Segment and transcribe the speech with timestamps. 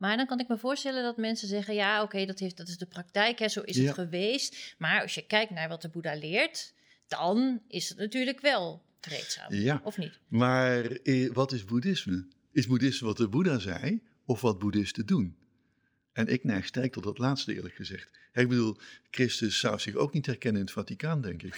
[0.00, 2.78] Maar dan kan ik me voorstellen dat mensen zeggen: ja, oké, dat dat, dat is
[2.78, 3.82] de praktijk, hè, zo is Ja.
[3.82, 4.74] het geweest.
[4.78, 6.72] Maar als je kijkt naar wat de Boeddha leert,
[7.08, 9.54] dan is het natuurlijk wel vreedzaam.
[9.54, 9.80] Ja.
[9.84, 10.18] Of niet?
[10.28, 12.26] Maar eh, wat is boeddhisme?
[12.52, 15.36] Is boeddhisme wat de Boeddha zei of wat boeddhisten doen?
[16.12, 18.10] En ik neig sterk tot dat laatste eerlijk gezegd.
[18.32, 18.76] Ik bedoel,
[19.10, 21.54] Christus zou zich ook niet herkennen in het Vaticaan, denk ik.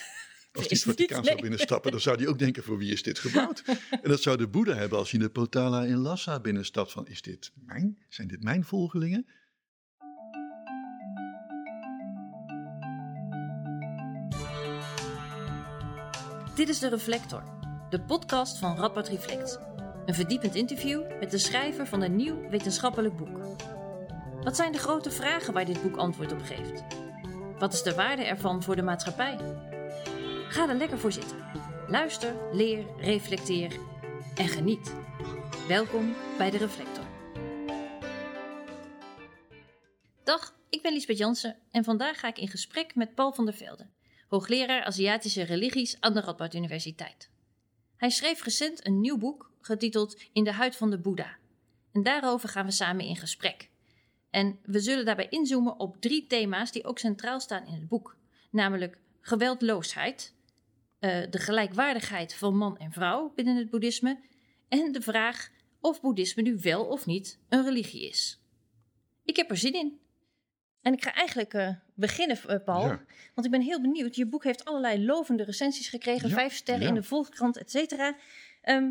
[0.52, 2.92] Als hij het Vrees niet, Vaticaan zou binnenstappen, dan zou hij ook denken, voor wie
[2.92, 3.62] is dit gebouwd?
[3.90, 6.92] en dat zou de Boeddha hebben als hij de Potala in Lhasa binnenstapt.
[6.92, 7.98] Van, is dit mijn?
[8.08, 9.26] Zijn dit mijn volgelingen?
[16.54, 17.42] Dit is De Reflector,
[17.90, 19.58] de podcast van Radboud Reflect.
[20.06, 23.38] Een verdiepend interview met de schrijver van een nieuw wetenschappelijk boek.
[24.42, 26.84] Wat zijn de grote vragen waar dit boek antwoord op geeft?
[27.58, 29.38] Wat is de waarde ervan voor de maatschappij?
[30.52, 31.38] Ga er lekker voor zitten.
[31.88, 33.78] Luister, leer, reflecteer
[34.34, 34.94] en geniet.
[35.68, 37.04] Welkom bij De Reflector.
[40.24, 43.54] Dag, ik ben Lisbeth Jansen en vandaag ga ik in gesprek met Paul van der
[43.54, 43.86] Velde,
[44.28, 47.30] hoogleraar Aziatische religies aan de Radboud Universiteit.
[47.96, 51.36] Hij schreef recent een nieuw boek getiteld In de huid van de Boeddha.
[51.92, 53.70] En daarover gaan we samen in gesprek.
[54.30, 58.16] En we zullen daarbij inzoomen op drie thema's die ook centraal staan in het boek,
[58.50, 60.34] namelijk geweldloosheid,
[61.02, 64.18] eh, de gelijkwaardigheid van man en vrouw binnen het boeddhisme
[64.68, 65.50] en de vraag
[65.80, 68.40] of boeddhisme nu wel of niet een religie is.
[69.24, 70.00] Ik heb er zin in.
[70.82, 72.86] En ik ga eigenlijk eh, beginnen, eh, Paul.
[72.86, 73.04] Ja.
[73.34, 74.16] Want ik ben heel benieuwd.
[74.16, 76.28] Je boek heeft allerlei lovende recensies gekregen.
[76.28, 76.88] Ja, Vijf sterren ja.
[76.88, 78.16] in de Volkskrant, et cetera.
[78.60, 78.90] Ehm,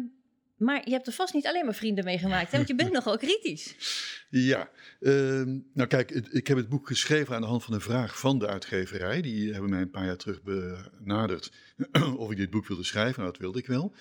[0.62, 2.52] maar je hebt er vast niet alleen maar vrienden mee gemaakt.
[2.52, 2.58] Hè?
[2.58, 3.76] Want je bent nogal kritisch.
[4.30, 8.20] Ja, ehm, nou kijk, ik heb het boek geschreven aan de hand van een vraag
[8.20, 9.22] van de uitgeverij.
[9.22, 11.52] Die hebben mij een paar jaar terug benaderd
[12.18, 13.20] of ik dit boek wilde schrijven.
[13.20, 13.95] Nou, dat wilde ik wel.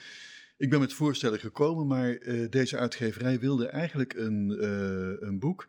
[0.57, 5.69] Ik ben met voorstellen gekomen, maar eh, deze uitgeverij wilde eigenlijk een, eh, een boek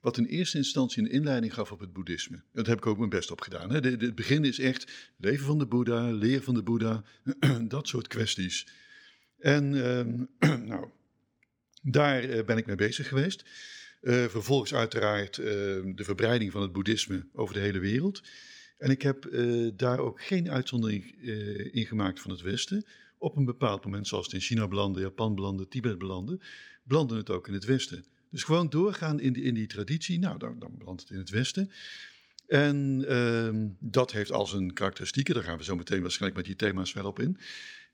[0.00, 2.42] wat in eerste instantie een inleiding gaf op het boeddhisme.
[2.52, 3.70] Dat heb ik ook mijn best op gedaan.
[3.70, 3.80] Hè.
[3.80, 7.02] De, de- het begin is echt leven van de Boeddha, leer van de Boeddha,
[7.68, 8.66] dat soort kwesties.
[9.38, 10.24] En ehm,
[10.72, 10.88] nou,
[11.82, 13.44] daar eh, ben ik mee bezig geweest.
[14.00, 18.22] Eh, vervolgens uiteraard eh, de verbreiding van het boeddhisme over de hele wereld.
[18.78, 22.86] En ik heb eh, daar ook geen uitzondering eh, in gemaakt van het Westen.
[23.18, 26.40] Op een bepaald moment, zoals het in China belandde, Japan belandde, Tibet belandde,
[26.82, 28.04] belandde het ook in het Westen.
[28.30, 31.30] Dus gewoon doorgaan in die, in die traditie, nou, dan, dan belandt het in het
[31.30, 31.70] Westen.
[32.46, 36.68] En ehm, dat heeft al zijn karakteristieken, daar gaan we zo meteen waarschijnlijk met die
[36.68, 37.38] thema's wel op in.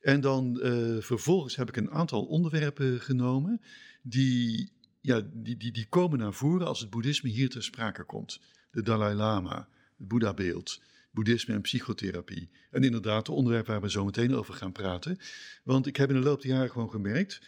[0.04, 3.60] En dan eh, vervolgens heb ik een aantal onderwerpen genomen
[4.02, 8.40] die, ja, die, die, die komen naar voren als het boeddhisme hier ter sprake komt.
[8.70, 12.50] De Dalai Lama, het Boeddha-beeld, boeddhisme en psychotherapie.
[12.70, 15.18] En inderdaad, de onderwerp waar we zo meteen over gaan praten.
[15.62, 17.40] Want ik heb in de loop der jaren gewoon gemerkt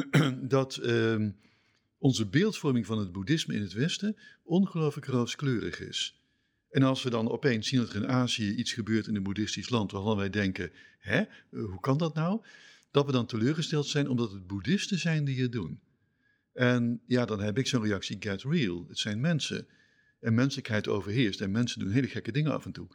[0.56, 1.30] dat ehm,
[1.98, 6.21] onze beeldvorming van het boeddhisme in het Westen ongelooflijk rooskleurig is.
[6.72, 9.68] En als we dan opeens zien dat er in Azië iets gebeurt in een boeddhistisch
[9.68, 12.40] land waarvan wij denken, hè, eh, hoe kan dat nou?
[12.90, 15.80] Dat we dan teleurgesteld zijn omdat het boeddhisten zijn die het doen.
[16.52, 18.84] En ja, dan heb ik zo'n reactie, get real.
[18.88, 19.66] Het zijn mensen.
[20.20, 21.40] En menselijkheid overheerst.
[21.40, 22.88] En mensen doen hele gekke dingen af en toe.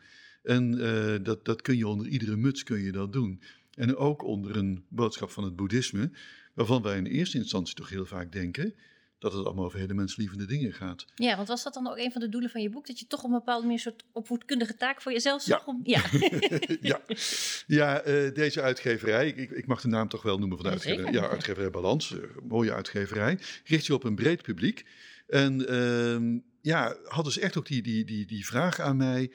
[0.44, 3.42] En eh, dat, dat kun je onder iedere muts kun je dat doen.
[3.74, 6.12] En ook onder een boodschap van het boeddhisme,
[6.54, 8.74] waarvan wij in eerste instantie toch heel vaak denken
[9.20, 11.06] dat het allemaal over hele menslievende dingen gaat.
[11.16, 12.88] Ja, want was dat dan ook een van de doelen van je boek?
[12.88, 15.58] Dat je toch op een bepaalde manier een soort opvoedkundige taak voor jezelf Ja.
[15.58, 15.68] zag?
[15.68, 16.02] Om, ja.
[16.82, 17.02] ja,
[17.68, 21.12] ja eh, deze uitgeverij, ik, ik mag de naam toch wel noemen van de uitgeverij.
[21.12, 23.40] Ja, uitgeverij Balans, eh, mooie uitgeverij.
[23.64, 24.86] Richt zich op een breed publiek.
[25.28, 29.32] En ehm, ja, had dus echt ook die, die, die, die vraag aan mij.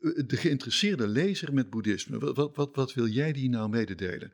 [0.00, 4.32] eh, De geïnteresseerde lezer met boeddhisme, wat, wat, wat wil jij die nou mededelen?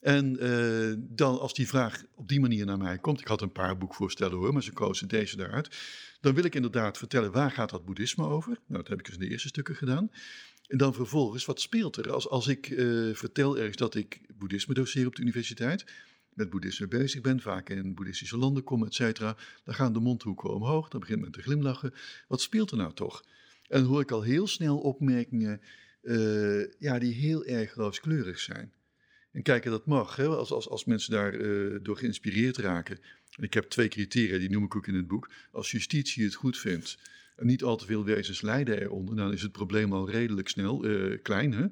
[0.00, 3.52] En eh, dan als die vraag op die manier naar mij komt, ik had een
[3.52, 5.76] paar boekvoorstellen hoor, maar ze kozen deze daaruit.
[6.20, 8.58] Dan wil ik inderdaad vertellen waar gaat dat boeddhisme over?
[8.66, 10.10] Nou, dat heb ik dus in de eerste stukken gedaan.
[10.66, 12.12] En dan vervolgens, wat speelt er?
[12.12, 15.84] Als, als ik eh, vertel ergens dat ik boeddhisme doseer op de universiteit,
[16.34, 20.54] met boeddhisme bezig ben, vaak in boeddhistische landen kom, et cetera, dan gaan de mondhoeken
[20.54, 21.94] omhoog, dan begint men te glimlachen.
[22.28, 23.24] Wat speelt er nou toch?
[23.68, 25.60] En dan hoor ik al heel snel opmerkingen
[26.02, 28.72] eh, ja, die heel erg rooskleurig zijn.
[29.32, 30.26] En kijken, dat mag, hè?
[30.26, 32.98] Als, als, als mensen daardoor door geïnspireerd raken.
[33.36, 35.30] En ik heb twee criteria, die noem ik ook in het boek.
[35.52, 36.98] Als justitie het goed vindt
[37.36, 40.84] en niet al te veel wezens lijden eronder, dan is het probleem al redelijk snel
[40.84, 41.52] eh, klein.
[41.52, 41.66] Hè?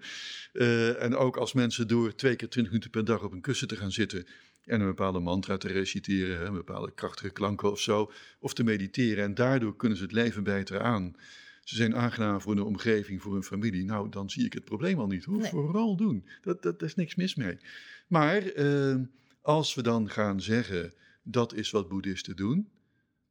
[0.53, 3.69] Eh, en ook als mensen door twee keer twintig minuten per dag op een kussen
[3.69, 4.27] te gaan zitten
[4.65, 8.65] en een bepaalde mantra te reciteren, hè, een bepaalde krachtige klanken of zo, of te
[8.65, 11.17] mediteren en daardoor kunnen ze het leven beter aan.
[11.67, 13.85] Ze zijn aangenaam voor een omgeving, voor hun familie.
[13.85, 15.25] Nou, dan zie ik het probleem al niet.
[15.25, 15.39] Hoor.
[15.39, 15.51] Nee.
[15.51, 16.27] Vooral doen.
[16.41, 17.59] Dat, dat, daar is niks mis mee.
[18.07, 18.97] Maar eh,
[19.41, 20.93] als we dan gaan zeggen,
[21.23, 22.69] dat is wat boeddhisten doen,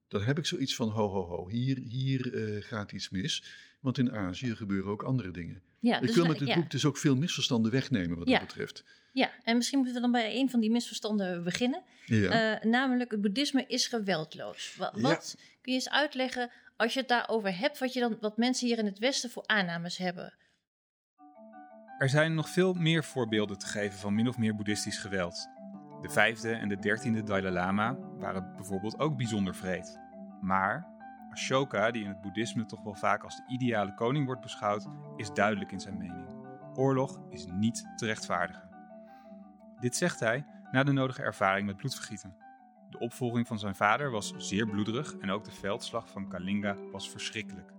[0.07, 3.43] dan heb ik zoiets van ho ho ho, hier, hier eh, gaat iets mis.
[3.79, 5.61] Want in Azië gebeuren ook andere dingen.
[5.79, 6.55] Ja, ik dus wil met dit ja.
[6.55, 8.39] boek dus ook veel misverstanden wegnemen wat Ja.
[8.39, 8.83] dat betreft.
[9.11, 11.83] Ja, en misschien moeten we dan bij een van die misverstanden beginnen.
[12.05, 12.57] Ja.
[12.59, 14.75] Eh, namelijk, het boeddhisme is geweldloos.
[14.77, 18.67] Wat kun je eens uitleggen, als je het daarover hebt, wat, je dan, wat mensen
[18.67, 20.33] hier in het Westen voor aannames hebben?
[21.97, 25.49] Er zijn nog veel meer voorbeelden te geven van min of meer boeddhistisch geweld.
[26.01, 29.99] De vijfde en de dertiende Dalai Lama waren bijvoorbeeld ook bijzonder vreed.
[30.41, 30.87] Maar
[31.31, 35.33] Ashoka, die in het boeddhisme toch wel vaak als de ideale koning wordt beschouwd, is
[35.33, 36.27] duidelijk in zijn mening.
[36.73, 38.69] Oorlog is niet te rechtvaardigen.
[39.79, 42.35] Dit zegt hij na de nodige ervaring met bloedvergieten.
[42.95, 47.09] De opvolging van zijn vader was zeer bloederig en ook de veldslag van Kalinga was
[47.09, 47.71] verschrikkelijk.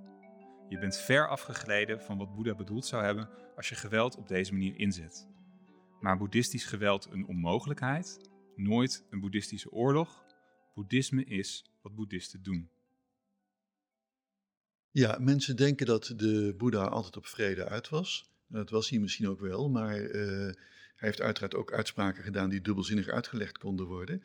[0.69, 4.53] Je bent ver afgegleden van wat Boeddha bedoeld zou hebben als je geweld op deze
[4.53, 5.29] manier inzet.
[6.01, 8.31] Maar boeddhistisch geweld een onmogelijkheid?
[8.57, 10.25] Nooit een boeddhistische oorlog?
[10.75, 12.71] Boeddhisme is wat boeddhisten doen.
[14.91, 18.31] Ja, mensen denken dat de Boeddha altijd op vrede uit was.
[18.49, 20.21] Dat was hij misschien ook wel, maar eh,
[20.97, 24.23] hij heeft uiteraard ook uitspraken gedaan die dubbelzinnig uitgelegd konden worden.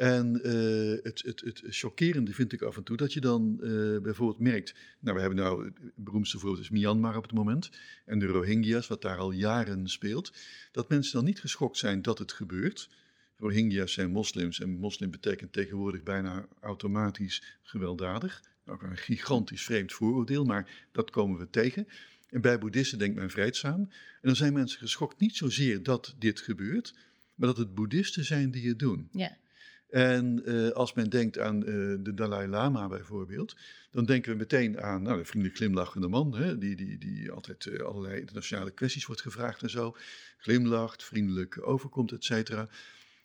[0.00, 3.70] En eh, het, het, het chockerende vind ik af en toe dat je dan eh,
[4.02, 4.74] bijvoorbeeld merkt.
[5.00, 7.70] Nou, we hebben nou het beroemdste voorbeeld is Myanmar op het moment.
[8.04, 10.32] En de Rohingya's, wat daar al jaren speelt.
[10.72, 12.88] Dat mensen dan niet geschokt zijn dat het gebeurt.
[13.36, 18.42] Rohingya's zijn moslims en moslim betekent tegenwoordig bijna automatisch gewelddadig.
[18.66, 21.88] Ook een gigantisch vreemd vooroordeel, maar dat komen we tegen.
[22.30, 23.80] En bij boeddhisten denkt men vreedzaam.
[23.80, 26.94] En dan zijn mensen geschokt niet zozeer dat dit gebeurt,
[27.34, 29.08] maar dat het boeddhisten zijn die het doen.
[29.12, 29.38] Ja,
[29.90, 33.56] En eh, als men denkt aan eh, de Dalai Lama bijvoorbeeld,
[33.90, 37.66] dan denken we meteen aan nou, de vriendelijk glimlachende man, hè, die, die, die altijd
[37.66, 39.96] eh, allerlei internationale kwesties wordt gevraagd en zo.
[40.38, 42.68] Glimlacht, vriendelijk overkomt, et cetera.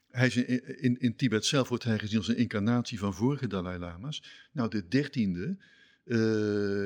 [0.10, 3.80] Hij is in, in, Tibet zelf wordt hij gezien als een incarnatie van vorige Dalai
[3.80, 4.48] Lama's.
[4.52, 5.58] Nou, de dertiende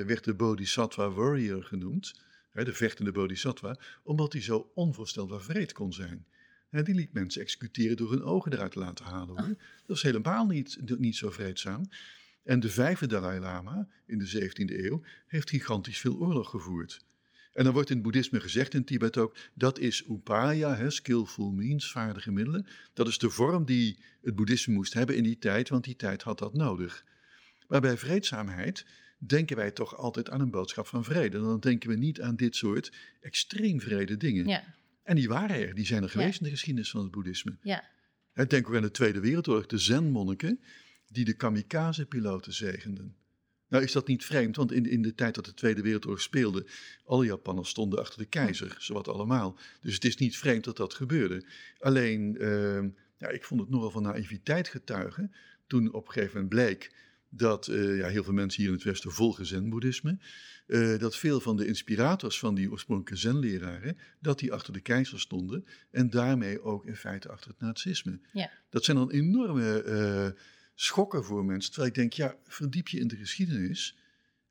[0.05, 2.21] werd de Bodhisattva Warrior genoemd,
[2.51, 6.25] hè, de vechtende Bodhisattva, omdat hij zo onvoorstelbaar vreed kon zijn.
[6.69, 9.39] Hè, die liet mensen executeren door hun ogen eruit te laten halen.
[9.39, 9.55] Hoor.
[9.85, 11.89] Dat is helemaal niet, niet zo vreedzaam.
[12.43, 17.05] En de vijfde Dalai Lama in de 17e eeuw heeft gigantisch veel oorlog gevoerd.
[17.53, 21.51] En dan wordt in het boeddhisme gezegd in Tibet ook, dat is upaya, hè, skillful
[21.51, 22.67] means, vaardige middelen.
[22.93, 26.21] Dat is de vorm die het boeddhisme moest hebben in die tijd, want die tijd
[26.21, 27.05] had dat nodig.
[27.67, 28.85] Maar bij vreedzaamheid
[29.17, 31.39] denken wij toch altijd aan een boodschap van vrede.
[31.39, 32.91] Dan denken we niet aan dit soort
[33.21, 34.47] extreem vrede dingen.
[34.47, 34.63] ja,
[35.09, 37.57] En die waren er, die zijn er geweest in de geschiedenis van het boeddhisme.
[37.61, 37.83] ja.
[38.47, 40.59] Denk ook aan de Tweede Wereldoorlog, de Zen-monniken
[41.07, 43.15] die de kamikaze-piloten zegenden.
[43.67, 46.65] Nou is dat niet vreemd, want in, in de tijd dat de Tweede Wereldoorlog speelde,
[47.03, 49.57] alle Japanners stonden achter de keizer, zowat allemaal.
[49.81, 51.45] Dus het is niet vreemd dat dat gebeurde.
[51.79, 52.83] Alleen, eh,
[53.17, 55.33] ja, ik vond het nogal van naïviteit getuigen
[55.67, 56.93] toen op een gegeven moment bleek
[57.29, 60.17] dat eh, ja, heel veel mensen hier in het Westen volgen zen-boeddhisme,
[60.67, 65.19] eh, dat veel van de inspirators van die oorspronkelijke zen-leraren, dat die achter de keizer
[65.19, 68.19] stonden en daarmee ook in feite achter het nazisme.
[68.33, 68.51] Ja.
[68.69, 70.41] Dat zijn dan enorme eh,
[70.75, 73.97] schokken voor mensen, terwijl ik denk, ja, verdiep je in de geschiedenis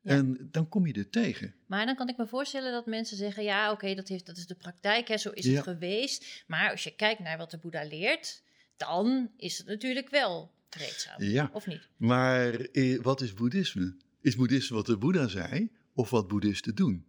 [0.01, 0.11] Ja.
[0.11, 1.55] en dan kom je er tegen.
[1.65, 4.47] Maar dan kan ik me voorstellen dat mensen zeggen: ja, oké, dat dat, dat is
[4.47, 5.51] de praktijk, hè, zo is Ja.
[5.53, 6.43] het geweest.
[6.47, 8.43] Maar als je kijkt naar wat de Boeddha leert,
[8.77, 10.51] dan is het natuurlijk wel
[11.17, 11.49] Ja.
[11.53, 11.87] Of niet?
[11.97, 13.95] Maar eh, wat is boeddhisme?
[14.21, 17.05] Is boeddhisme wat de Boeddha zei of wat boeddhisten doen?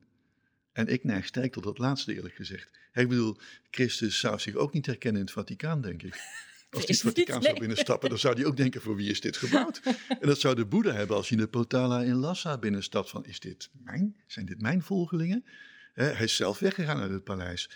[0.73, 2.79] En ik neig sterk tot dat laatste eerlijk gezegd.
[2.93, 3.37] Ik bedoel,
[3.71, 6.15] Christus zou zich ook niet herkennen in het Vaticaan, denk ik.
[6.71, 9.21] Als hij het niet, Vaticaan zou binnenstappen, dan zou hij ook denken, voor wie is
[9.21, 9.81] dit gebouwd?
[10.21, 13.11] En dat zou de Boeddha hebben als hij in de Potala in Lhasa binnenstapt.
[13.11, 14.17] Van, is dit mijn?
[14.27, 15.45] Zijn dit mijn volgelingen?
[15.93, 17.71] Hij is zelf weggegaan uit het paleis.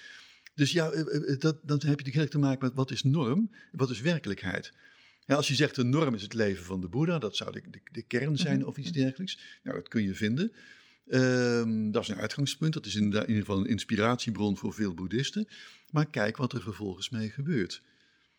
[0.54, 3.50] Dus ja, eh, eh, dat, dan heb je natuurlijk te maken met wat is norm
[3.72, 4.72] wat is werkelijkheid.
[5.26, 7.62] Ja, als je zegt de norm is het leven van de Boeddha, dat zou de,
[7.70, 9.38] de, de kern zijn of iets dergelijks.
[9.62, 10.52] Nou, dat kun je vinden.
[11.06, 15.48] Ehm, dat is een uitgangspunt, dat is in ieder geval een inspiratiebron voor veel boeddhisten.
[15.90, 17.82] Maar kijk wat er vervolgens mee gebeurt.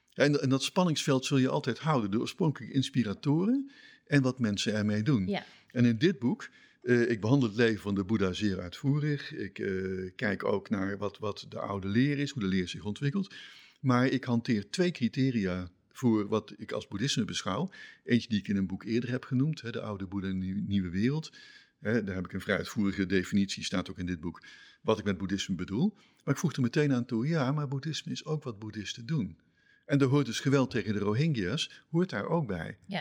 [0.10, 3.72] Ja, en, en dat spanningsveld zul je altijd houden, de oorspronkelijke inspiratoren
[4.06, 5.28] en wat mensen ermee doen.
[5.28, 5.46] Ja.
[5.72, 6.50] En in dit boek,
[6.82, 9.34] eh, ik behandel het leven van de Boeddha zeer uitvoerig.
[9.34, 12.86] Ik eh, kijk ook naar wat, wat de oude leer is, hoe de leer zich
[12.86, 13.34] ontwikkelt.
[13.80, 17.70] Maar ik hanteer twee criteria voor wat ik als boeddhisme beschouw.
[18.04, 20.46] Eentje die ik in een boek eerder heb genoemd, hè, de oude Boeddha en de
[20.46, 21.32] Nieuw- nieuwe wereld.
[21.80, 24.46] Hè, daar heb ik een vrij uitvoerige definitie, staat ook in dit boek,
[24.82, 25.94] wat ik met boeddhisme bedoel.
[26.24, 29.38] Maar ik voeg er meteen aan toe, ja, maar boeddhisme is ook wat boeddhisten doen.
[29.86, 32.78] En daar hoort dus geweld tegen de Rohingya's, hoort daar ook bij.
[32.86, 33.00] Ja.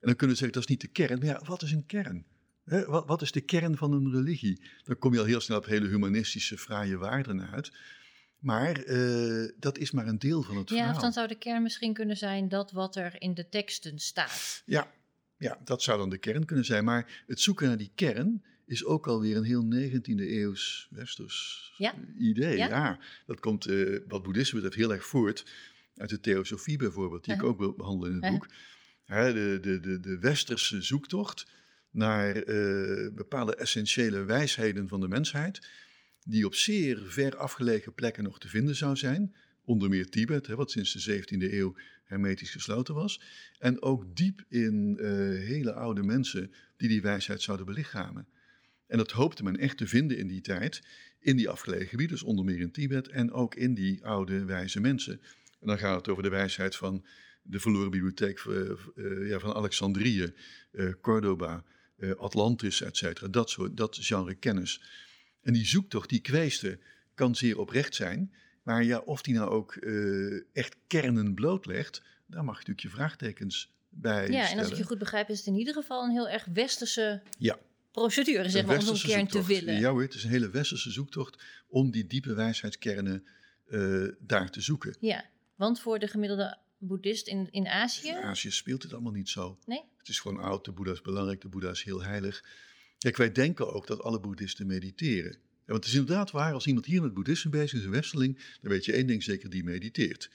[0.00, 1.18] En dan kunnen we zeggen, dat is niet de kern.
[1.18, 2.24] Maar ja, wat is een kern?
[2.64, 4.62] Hè, wat, wat is de kern van een religie?
[4.84, 7.72] Dan kom je al heel snel op hele humanistische, fraaie waarden uit.
[8.38, 10.94] Maar eh, dat is maar een deel van het Ja, verhaal.
[10.94, 14.62] of dan zou de kern misschien kunnen zijn dat wat er in de teksten staat.
[14.66, 14.92] Ja,
[15.38, 16.84] Ja, dat zou dan de kern kunnen zijn.
[16.84, 21.94] Maar het zoeken naar die kern is ook alweer een heel 19e eeuws westers Ja.
[22.18, 22.56] idee.
[22.56, 22.66] Ja.
[22.68, 22.98] Ja.
[23.26, 25.44] dat komt eh, wat boeddhisme betreft heel erg voort
[25.96, 27.48] uit de theosofie bijvoorbeeld, die Uh-huh.
[27.48, 28.40] ik ook wil behandelen in het Uh-huh.
[28.40, 28.50] boek.
[29.04, 31.46] Hè, de, de, de, de westerse zoektocht
[31.90, 35.68] naar eh, bepaalde essentiële wijsheden van de mensheid,
[36.28, 39.34] die op zeer ver afgelegen plekken nog te vinden zou zijn.
[39.64, 43.20] Onder meer Tibet, hè, wat sinds de 17e eeuw hermetisch gesloten was.
[43.58, 45.08] En ook diep in eh,
[45.46, 48.26] hele oude mensen die die wijsheid zouden belichamen.
[48.86, 50.82] En dat hoopte men echt te vinden in die tijd,
[51.18, 54.80] in die afgelegen gebieden, dus onder meer in Tibet en ook in die oude wijze
[54.80, 55.20] mensen.
[55.60, 57.04] En dan gaat het over de wijsheid van
[57.42, 60.32] de verloren bibliotheek eh, eh, van Alexandrië,
[61.00, 61.64] Cordoba,
[62.16, 63.28] Atlantis, et cetera.
[63.28, 64.80] Dat, soort, dat genre kennis.
[65.42, 66.78] En die zoektocht, die kweeste,
[67.14, 68.32] kan zeer oprecht zijn.
[68.62, 72.88] Maar ja, of die nou ook eh, echt kernen blootlegt, daar mag je natuurlijk je
[72.88, 74.62] vraagtekens bij Ja, en stellen.
[74.62, 77.58] als ik je goed begrijp, is het in ieder geval een heel erg westerse Ja.
[77.92, 79.78] procedure, zeg Een maar, om zo'n kern te willen.
[79.80, 83.26] Ja hoor, het is een hele westerse zoektocht om die diepe wijsheidskernen
[83.66, 84.96] eh, daar te zoeken.
[85.00, 89.28] Ja, want voor de gemiddelde boeddhist in, in Azië, In Azië speelt het allemaal niet
[89.28, 89.58] zo.
[89.66, 89.82] nee?
[89.98, 92.44] Het is gewoon oud, de Boeddha is belangrijk, de Boeddha is heel heilig.
[92.98, 95.32] Kijk, wij denken ook dat alle boeddhisten mediteren.
[95.32, 98.38] Ja, want het is inderdaad waar, als iemand hier met boeddhisme bezig is, een westerling,
[98.60, 100.30] dan weet je één ding zeker, die mediteert.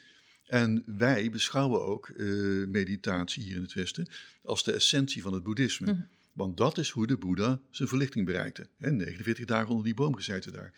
[0.45, 2.27] En wij beschouwen ook eh,
[2.67, 4.07] meditatie hier in het Westen
[4.43, 5.91] als de essentie van het boeddhisme.
[5.91, 6.01] Mhm.
[6.33, 8.67] Want dat is hoe de Boeddha zijn verlichting bereikte.
[8.77, 10.73] Hè, 49 dagen onder die boom gezeten daar.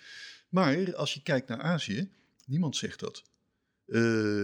[0.50, 2.10] Maar als je kijkt naar Azië,
[2.46, 3.24] niemand zegt dat.
[3.86, 3.96] Eh,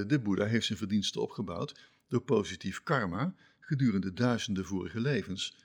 [0.08, 5.56] de Boeddha heeft zijn verdiensten opgebouwd door positief karma gedurende duizenden vorige levens.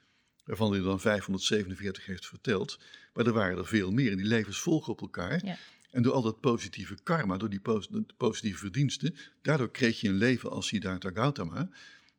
[0.47, 2.79] Waarvan hij dan 547 heeft verteld.
[3.15, 5.45] Maar er waren er veel meer en die levens volgen op elkaar.
[5.45, 5.57] Ja.
[5.91, 10.15] En door al dat positieve karma, door die pos- positieve verdiensten, daardoor kreeg je een
[10.15, 11.71] leven als Siddhartha Gautama.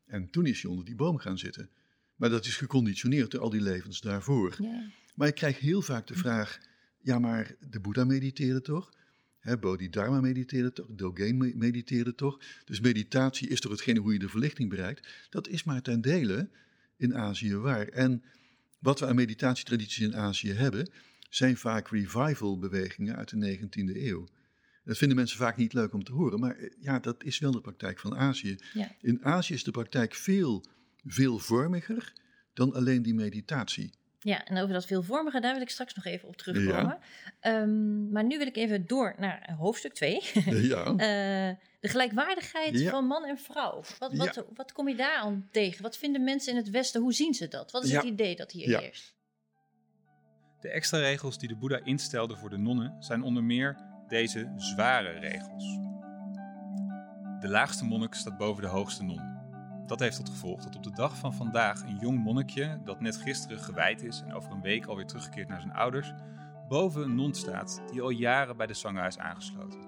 [0.06, 1.70] En toen is hij onder die boom gaan zitten.
[2.16, 4.54] Maar dat is geconditioneerd door al die levens daarvoor.
[4.58, 4.90] Ja.
[5.14, 6.58] Maar ik krijg heel vaak de vraag:
[6.98, 8.92] ja, maar de Boeddha mediteerde toch?
[9.38, 10.86] Hè, Bodhidharma mediteerde toch?
[10.90, 12.40] Dogen me- mediteerde toch?
[12.64, 15.08] Dus meditatie is toch hetgene hoe je de verlichting bereikt?
[15.30, 16.48] Dat is maar ten dele
[16.98, 17.88] in Azië waar.
[17.88, 18.22] En
[18.78, 20.90] wat we aan meditatietradities in Azië hebben,
[21.28, 24.28] zijn vaak revival-bewegingen uit de 19e eeuw.
[24.84, 27.52] Dat vinden mensen vaak niet leuk om te horen, maar eh, ja, dat is wel
[27.52, 28.56] de praktijk van Azië.
[28.72, 28.90] Ja.
[29.00, 30.64] In Azië is de praktijk veel
[31.04, 32.12] veelvormiger
[32.52, 33.92] dan alleen die meditatie.
[34.20, 36.98] Ja, en over dat veelvormige, daar wil ik straks nog even op terugkomen.
[37.40, 40.20] Ehm, maar nu wil ik even door naar hoofdstuk 2.
[40.44, 40.94] ja.
[41.80, 42.90] de gelijkwaardigheid Ja.
[42.90, 43.82] van man en vrouw.
[43.98, 44.18] Wat, Ja.
[44.18, 45.82] wat, wat kom je daar aan tegen?
[45.82, 47.00] Wat vinden mensen in het Westen?
[47.00, 47.70] Hoe zien ze dat?
[47.70, 48.78] Wat is het idee dat hier Ja.
[48.80, 49.16] heerst?
[50.60, 53.76] De extra regels die de Boeddha instelde voor de nonnen zijn onder meer
[54.08, 55.64] deze zware regels.
[57.40, 59.36] De laagste monnik staat boven de hoogste non.
[59.86, 63.16] Dat heeft tot gevolg dat op de dag van vandaag een jong monnikje dat net
[63.16, 66.12] gisteren gewijd is en over een week alweer teruggekeerd naar zijn ouders,
[66.68, 69.80] boven een non staat die al jaren bij de sangha is aangesloten.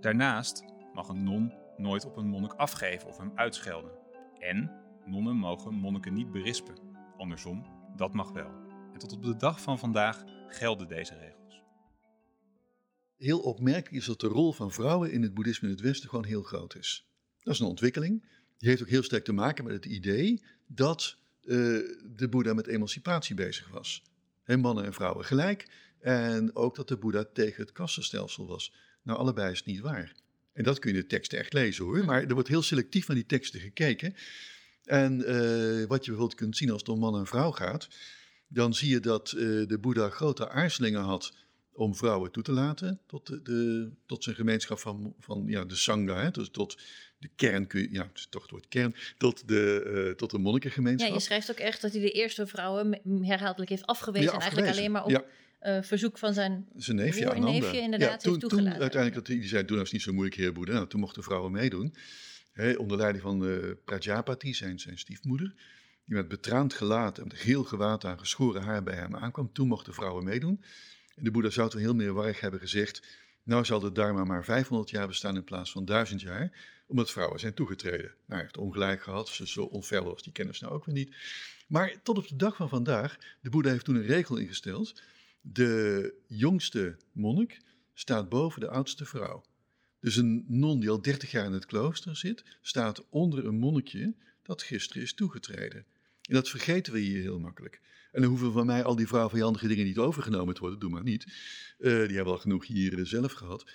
[0.00, 3.90] Daarnaast mag een non nooit op een monnik afgeven of hem uitschelden.
[4.38, 4.70] En
[5.06, 6.74] nonnen mogen monniken niet berispen.
[7.16, 7.66] Andersom,
[7.96, 8.50] dat mag wel.
[8.92, 11.62] En tot op de dag van vandaag gelden deze regels.
[13.16, 16.24] Heel opmerkelijk is dat de rol van vrouwen in het boeddhisme in het Westen gewoon
[16.24, 17.08] heel groot is.
[17.42, 18.28] Dat is een ontwikkeling.
[18.58, 21.48] Die heeft ook heel sterk te maken met het idee dat eh,
[22.16, 24.02] de Boeddha met emancipatie bezig was.
[24.42, 25.70] Hè, mannen en vrouwen gelijk.
[26.00, 28.74] En ook dat de Boeddha tegen het kastenstelsel was.
[29.02, 30.14] Nou, allebei is niet waar.
[30.52, 32.04] En dat kun je de teksten echt lezen hoor.
[32.04, 34.14] Maar er wordt heel selectief naar die teksten gekeken.
[34.84, 37.88] En eh, wat je bijvoorbeeld kunt zien als het om man en vrouw gaat,
[38.48, 41.32] dan zie je dat eh, de Boeddha grote aarzelingen had
[41.72, 45.74] om vrouwen toe te laten tot, de, de- tot zijn gemeenschap van, van ja, de
[45.76, 46.78] Sangha, hè, dus tot
[47.18, 50.30] de kern, kun je, ja, het is toch het woord kern, tot de, eh, tot
[50.30, 51.12] de Ja, monnikengemeenschap.
[51.12, 54.26] je schrijft ook echt dat hij de eerste vrouwen herhaaldelijk heeft afgewezen.
[54.28, 55.24] Ja, en eigenlijk alleen maar op Ja.
[55.60, 56.68] Eh, verzoek van zijn...
[56.76, 58.72] Zijn neefje broer neefje inderdaad toen, heeft toegelaten.
[58.72, 60.74] Toen uiteindelijk, dat hij die zei, nou eens niet zo moeilijk, heer Boeddha.
[60.74, 61.94] Nou, toen mochten vrouwen meedoen.
[62.52, 65.54] Hè, onder leiding van eh, Prajapati, zijn, zijn stiefmoeder.
[66.04, 69.52] Die met betraand gelaat en geel gewaad aan geschoren haar bij hem aankwam.
[69.52, 70.64] Toen mochten vrouwen meedoen.
[71.16, 73.02] En de Boeddha zou toen heel meerwarig hebben gezegd...
[73.42, 76.52] Nou zal de Dharma maar 500 jaar bestaan in plaats van 1000 jaar,
[76.86, 78.06] omdat vrouwen zijn toegetreden.
[78.06, 81.16] Nou, hij heeft ongelijk gehad, dus zo onver was die kennis nou ook weer niet.
[81.66, 85.02] Maar tot op de dag van vandaag, de Boeddha heeft toen een regel ingesteld.
[85.40, 87.60] De jongste monnik
[87.94, 89.44] staat boven de oudste vrouw.
[90.00, 94.14] Dus een non die al 30 jaar in het klooster zit, staat onder een monnikje
[94.42, 95.84] dat gisteren is toegetreden.
[96.22, 97.80] En dat vergeten we hier heel makkelijk.
[98.12, 101.02] En dan hoeven van mij al die vrouwenvijandige dingen niet overgenomen te worden, doe maar
[101.02, 101.24] niet.
[101.78, 103.70] Eh, die hebben al genoeg hier eh, zelf gehad.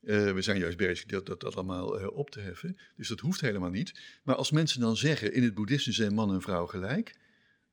[0.00, 2.78] Eh, we zijn juist bezig dat, dat, dat allemaal op te heffen.
[2.96, 4.00] Dus dat hoeft helemaal niet.
[4.22, 7.16] Maar als mensen dan zeggen, in het boeddhisme zijn man en vrouw gelijk,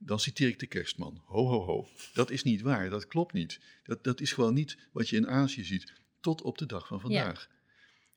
[0.03, 1.21] dan citeer ik de kerstman.
[1.25, 1.87] Ho, ho, ho.
[2.13, 3.59] Dat is niet waar, dat klopt niet.
[3.83, 6.99] Dat, dat is gewoon niet wat je in Azië ziet, tot op de dag van
[6.99, 7.49] vandaag.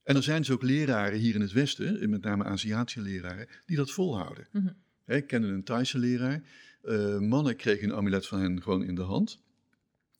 [0.03, 3.77] En er zijn dus ook leraren hier in het Westen, met name Aziatische leraren, die
[3.77, 4.49] dat volhouden.
[4.53, 4.73] Mhm.
[5.07, 6.43] Ik kende een Thaise leraar.
[6.83, 9.41] Eh, mannen kregen een amulet van hen gewoon in de hand.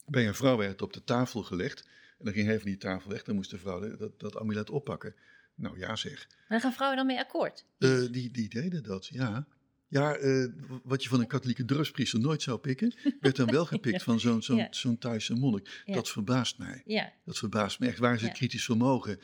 [0.07, 1.89] Bij een vrouw werd het op de tafel gelegd.
[2.19, 4.71] En dan ging hij van die tafel weg, dan moest de vrouw dat, dat amulet
[4.71, 5.15] oppakken.
[5.55, 6.29] Nou ja zeg.
[6.49, 7.65] Maar gaan vrouwen dan mee akkoord?
[7.79, 9.47] Eh, die, die deden dat, ja.
[9.95, 10.47] Ja, eh,
[10.85, 14.43] wat je van een katholieke dorpspriester nooit zou pikken, werd dan wel gepikt van zo'n
[14.43, 14.67] zo'n Ja.
[14.71, 15.83] zo'n Thaise monnik.
[15.85, 15.95] Ja.
[15.95, 16.83] Dat verbaast mij.
[16.85, 17.99] Ja, Dat verbaast me echt.
[17.99, 19.21] Waar is het kritisch vermogen?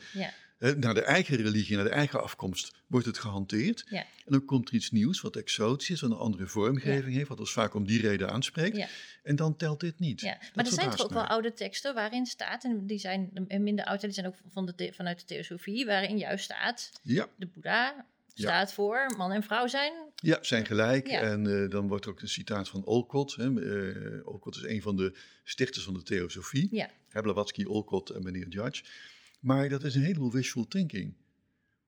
[0.75, 3.85] naar de eigen religie, naar de eigen afkomst wordt het gehanteerd.
[3.89, 7.39] En dan komt er iets nieuws wat exotisch is, wat een andere vormgeving heeft, wat
[7.39, 8.87] ons vaak om die reden aanspreekt.
[9.23, 10.21] En dan telt dit niet.
[10.21, 13.85] Dat Maar er zijn toch ook wel oude teksten waarin staat, en die zijn minder
[13.85, 18.47] oud, die zijn ook van de, vanuit de theosofie, waarin juist staat, de Boeddha Ja.
[18.47, 19.93] staat voor man en vrouw zijn.
[20.15, 21.07] ja, zijn gelijk.
[21.07, 21.21] Ja.
[21.21, 23.35] En eh, dan wordt ook een citaat van Olcott.
[23.35, 23.45] Hè.
[23.45, 26.67] Eh, Olcott is een van de stichters van de theosofie.
[26.71, 28.83] Ja, Hè, Blavatsky, Olcott en meneer Judge.
[29.39, 31.13] Maar dat is een heleboel wishful thinking.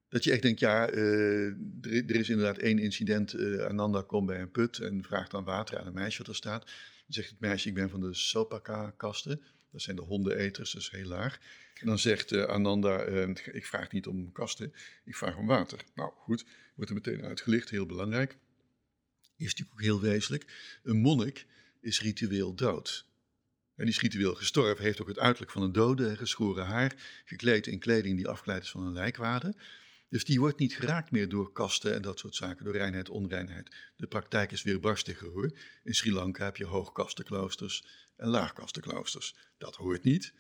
[0.10, 3.36] Dat je echt denkt, ja, eh, er, er is inderdaad één incident.
[3.60, 6.64] Ananda komt bij een put en vraagt dan water aan een meisje wat er staat.
[6.64, 6.74] Dan
[7.08, 9.42] zegt het meisje, ik ben van de Sopaka-kasten.
[9.72, 11.40] Dat zijn de hondeneters, dat is heel laag.
[11.84, 14.74] Dan zegt eh, Ananda, eh, ik vraag niet om kasten,
[15.06, 15.80] ik vraag om water.
[15.96, 18.38] Nou goed, wordt er meteen uitgelicht, heel belangrijk.
[19.38, 20.80] Is natuurlijk ook heel wezenlijk.
[20.84, 21.46] Een monnik
[21.82, 23.06] is ritueel dood.
[23.75, 27.68] En die is ritueel gestorven, heeft ook het uiterlijk van een dode, geschoren haar, gekleed
[27.68, 29.56] in kleding die afgeleid is van een lijkwade.
[30.10, 33.75] Dus die wordt niet geraakt meer door kasten en dat soort zaken, door reinheid, onreinheid.
[33.98, 35.58] De praktijk is weer barstiger hoor.
[35.84, 37.86] In Sri Lanka heb je hoogkastenkloosters
[38.16, 39.36] en laagkastenkloosters.
[39.58, 40.34] Dat hoort niet,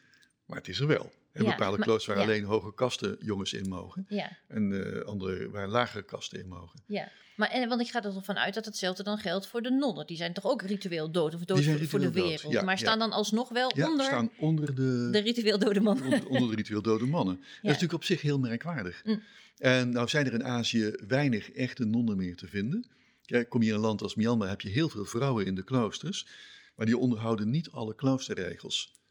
[0.45, 1.22] maar het is er wel.
[1.33, 2.23] Ja, bepaalde kloosters waar ja.
[2.23, 6.83] alleen hoge kasten jongens in mogen ja, en eh, andere waar lagere kasten in mogen.
[6.87, 7.11] ja.
[7.35, 10.07] Maar en, want ik ga er ervan uit dat hetzelfde dan geldt voor de nonnen.
[10.07, 12.53] Die zijn toch ook ritueel dood of dood voor, voor de wereld.
[12.53, 16.03] ja, maar staan dan alsnog wel Ja, onder staan onder de, de ritueel dode man.
[16.03, 17.35] onder, onder de ritueel dode mannen.
[17.39, 19.01] Dat is natuurlijk op zich heel merkwaardig.
[19.05, 19.23] Mm.
[19.57, 22.87] En nou zijn er in Azië weinig echte nonnen meer te vinden.
[23.25, 25.63] Kijk, kom je in een land als Myanmar, heb je heel veel vrouwen in de
[25.63, 26.27] kloosters,
[26.75, 29.01] maar die onderhouden niet alle kloosterregels.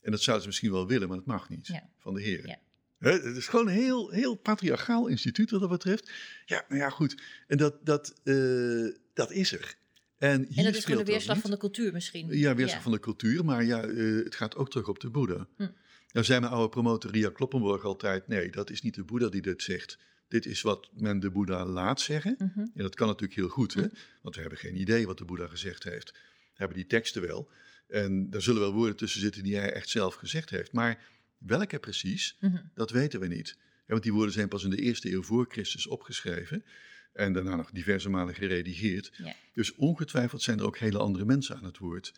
[0.00, 1.88] En dat zouden ze misschien wel willen, maar dat mag niet Ja.
[1.98, 2.48] van de heren.
[2.48, 2.58] Ja.
[2.98, 6.10] Het is gewoon een heel, heel patriarchaal instituut wat dat betreft.
[6.46, 7.22] Ja, nou ja, goed.
[7.46, 9.76] En dat, dat, eh, dat is er.
[10.18, 12.28] En, hier En dat is gewoon de weerslag van de cultuur misschien.
[12.30, 15.46] Ja, weerslag van de cultuur, maar ja, eh, het gaat ook terug op de Boeddha.
[15.56, 15.68] Hm.
[16.12, 19.42] Nou zei mijn oude promotor Ria Kloppenborg altijd, nee, dat is niet de Boeddha die
[19.42, 19.98] dit zegt.
[20.28, 22.34] Dit is wat men de Boeddha laat zeggen.
[22.38, 22.58] Mhm.
[22.58, 23.82] En dat kan natuurlijk heel goed, hè?
[23.82, 23.88] Hm.
[24.22, 26.10] want we hebben geen idee wat de Boeddha gezegd heeft.
[26.12, 26.18] We
[26.54, 27.50] hebben die teksten wel.
[27.88, 30.72] En daar zullen wel woorden tussen zitten die hij echt zelf gezegd heeft.
[30.72, 30.98] Maar
[31.38, 32.56] welke precies, Mhm.
[32.74, 33.56] dat weten we niet.
[33.58, 36.64] Ja, want die woorden zijn pas in de eerste eeuw voor Christus opgeschreven.
[37.12, 39.12] En daarna nog diverse malen geredigeerd.
[39.52, 42.12] Dus ongetwijfeld zijn er ook hele andere mensen aan het woord.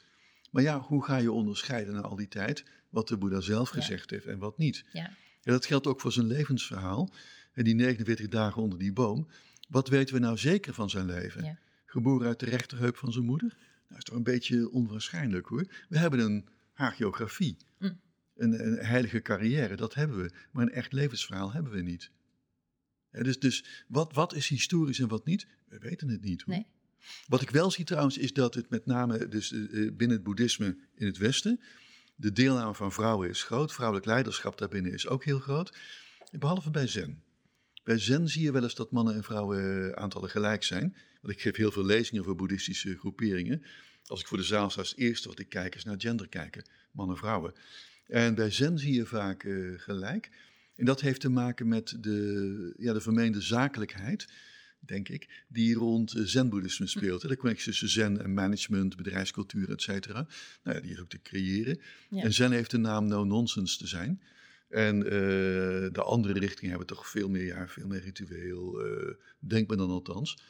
[0.51, 4.11] Maar ja, hoe ga je onderscheiden na al die tijd wat de Boeddha zelf gezegd
[4.11, 4.85] heeft en wat niet?
[4.93, 7.13] Ja, dat geldt ook voor zijn levensverhaal.
[7.53, 9.29] En die 49 dagen onder die boom.
[9.69, 11.59] Wat weten we nou zeker van zijn leven?
[11.87, 13.57] Geboren uit de rechterheup van zijn moeder?
[13.91, 15.67] Dat is toch een beetje onwaarschijnlijk hoor.
[15.89, 17.57] We hebben een hagiografie.
[17.79, 18.01] Mm.
[18.37, 20.31] Een, een heilige carrière, dat hebben we.
[20.53, 22.11] Maar een echt levensverhaal hebben we niet.
[23.13, 25.47] Ja, dus dus wat, wat is historisch en wat niet?
[25.69, 26.55] We weten het niet hoor.
[26.55, 26.67] Nee.
[27.27, 30.23] Wat ik wel zie trouwens is dat het met name dus, eh, eh, binnen het
[30.23, 31.61] boeddhisme in het Westen...
[32.17, 33.73] de deelname van vrouwen is groot.
[33.73, 35.77] Vrouwelijk leiderschap daarbinnen is ook heel groot.
[36.39, 37.23] Behalve bij zen.
[37.85, 40.97] Bij zen zie je wel eens dat mannen en vrouwen eh, aantallen gelijk zijn.
[41.21, 43.63] Want ik geef heel veel lezingen voor boeddhistische groeperingen.
[44.07, 46.29] Als ik voor de zaal sta, is het eerste wat ik kijk is naar gender
[46.29, 46.65] kijken.
[46.93, 47.55] Mannen en vrouwen.
[48.07, 50.31] En bij zen zie je vaak eh, gelijk.
[50.77, 54.33] En dat heeft te maken met de, ja, de vermeende zakelijkheid,
[54.79, 57.23] denk ik, die rond eh, zen-boeddhisme speelt.
[57.23, 57.29] hè.
[57.29, 60.27] De connectie tussen zen en management, bedrijfscultuur, et cetera.
[60.63, 61.81] Nou ja, die is ook te creëren.
[62.11, 62.23] Ja.
[62.23, 64.23] En zen heeft de naam no-nonsense te zijn.
[64.69, 65.11] En eh,
[65.93, 68.83] de andere richtingen hebben toch veel meer, ja, veel meer ritueel,
[69.39, 70.43] denkt men dan althans.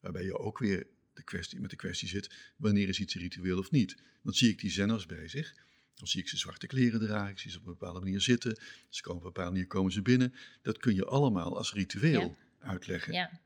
[0.00, 3.70] Waarbij je ook weer de kwestie, met de kwestie zit, wanneer is iets ritueel of
[3.70, 3.96] niet?
[4.22, 5.54] Dan zie ik die zenners bezig.
[5.94, 8.58] Dan zie ik ze zwarte kleren dragen, ik zie ze op een bepaalde manier zitten.
[8.88, 10.34] Ze komen op een bepaalde manier komen ze binnen.
[10.62, 12.20] Dat kun je allemaal als ritueel
[12.60, 12.68] Ja.
[12.68, 13.12] uitleggen.
[13.12, 13.40] Ja.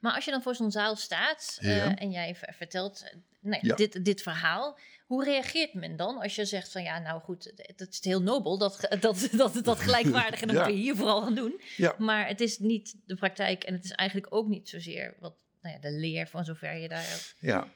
[0.00, 3.74] Maar als je dan voor zo'n zaal staat eh, en jij vertelt eh, nee, Ja.
[3.74, 7.88] dit, dit verhaal, hoe reageert men dan als je zegt van ja, nou goed, het
[7.90, 10.66] is heel nobel dat, dat, dat, dat gelijkwaardig en dat Ja.
[10.66, 11.60] we hier vooral gaan doen.
[11.76, 11.94] Ja.
[11.98, 15.74] Maar het is niet de praktijk en het is eigenlijk ook niet zozeer wat nou
[15.74, 17.32] ja, de leer van zover je daar.
[17.38, 17.72] Ja,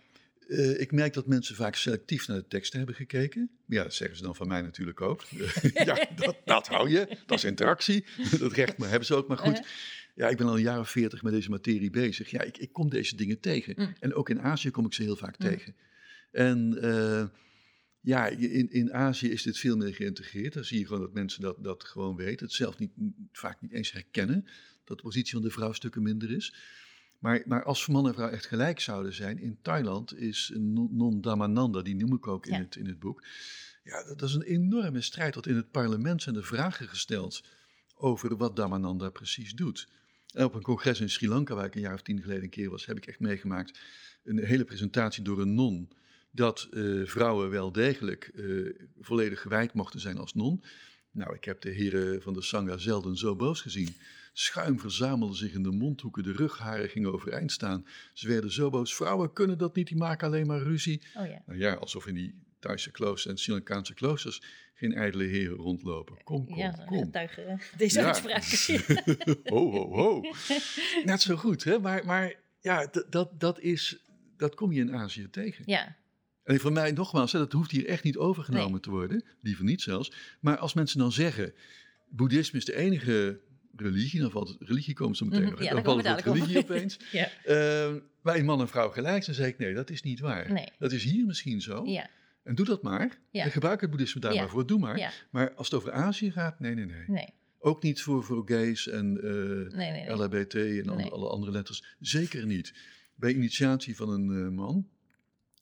[0.48, 3.50] Eh, ik merk dat mensen vaak selectief naar de teksten hebben gekeken.
[3.66, 5.24] Ja, dat zeggen ze dan van mij natuurlijk ook.
[5.88, 7.18] ja, dat, dat hou je.
[7.26, 8.04] Dat is interactie.
[8.38, 9.28] dat recht maar hebben ze ook.
[9.28, 9.66] Maar goed, Uh-huh.
[10.14, 12.30] ja, ik ben al een jaar of veertig met deze materie bezig.
[12.30, 13.74] Ja, ik, ik kom deze dingen tegen.
[13.76, 13.94] Mm.
[14.00, 15.46] En ook in Azië kom ik ze heel vaak Mm.
[15.48, 15.74] tegen.
[16.30, 17.24] En eh,
[18.00, 20.52] ja, in, in Azië is dit veel meer geïntegreerd.
[20.52, 22.46] Dan zie je gewoon dat mensen dat, dat gewoon weten.
[22.46, 22.90] Het zelf niet,
[23.32, 24.44] vaak niet eens herkennen.
[24.84, 26.54] Dat de positie van de vrouw stukken minder is.
[27.18, 31.82] Maar, maar als man en vrouw echt gelijk zouden zijn, in Thailand is Non Damananda,
[31.82, 32.58] die noem ik ook in, Ja.
[32.58, 33.24] het, in het boek.
[33.84, 35.34] Ja, dat, dat is een enorme strijd.
[35.34, 37.44] Want in het parlement zijn er vragen gesteld
[37.96, 39.88] over wat Damananda precies doet.
[40.32, 42.50] En op een congres in Sri Lanka, waar ik een jaar of tien geleden een
[42.50, 43.78] keer was, heb ik echt meegemaakt
[44.24, 45.88] een hele presentatie door een non.
[46.30, 50.62] Dat eh, vrouwen wel degelijk eh, volledig gewijd mochten zijn als non.
[51.10, 53.96] Nou, ik heb de heren van de Sangha zelden zo boos gezien.
[54.38, 57.86] Schuim verzamelde zich in de mondhoeken, de rugharen gingen overeind staan.
[58.12, 58.94] Ze werden zo boos.
[58.94, 61.02] Vrouwen kunnen dat niet, die maken alleen maar ruzie.
[61.14, 61.42] Oh ja.
[61.46, 64.42] Nou ja, alsof in die Thaise kloosters en Sri Lankaanse kloosters
[64.74, 66.16] geen ijdele heren rondlopen.
[66.24, 67.04] Kom, kom, Ja, kom.
[67.04, 68.06] getuigen eh, deze Ja.
[68.06, 68.42] uitspraak.
[69.52, 70.20] ho, ho, ho.
[71.04, 71.78] Net zo goed, hè?
[71.78, 74.04] Maar, maar ja, dat, dat, is,
[74.36, 75.64] dat kom je in Azië tegen.
[75.66, 75.96] ja,
[76.44, 78.80] En voor mij nogmaals, hè, dat hoeft hier echt niet overgenomen Nee.
[78.80, 79.24] te worden.
[79.40, 80.12] Liever niet zelfs.
[80.40, 81.54] Maar als mensen dan zeggen,
[82.08, 83.40] boeddhisme is de enige
[83.80, 86.70] religie, dan valt religie komt zo meteen nog, ja, dan valt het religie op.
[86.70, 86.96] opeens.
[87.12, 87.28] ja.
[87.46, 90.52] Uh, waarin man en vrouw gelijk zijn, zeg ik nee, dat is niet waar.
[90.52, 90.68] Nee.
[90.78, 91.84] Dat is hier misschien zo.
[91.84, 92.10] ja,
[92.42, 93.18] En doe dat maar.
[93.30, 93.44] Ja.
[93.44, 94.98] En gebruik het boeddhisme daar maar voor, doe maar.
[94.98, 97.04] ja, Maar als het over Azië gaat, nee, nee, nee.
[97.06, 100.06] nee, Ook niet voor, voor gays en eh, nee, nee.
[100.06, 100.16] nee.
[100.16, 101.96] LHBT en alle andere letters.
[102.00, 102.74] Zeker niet.
[103.14, 104.88] Bij initiatie van een eh, man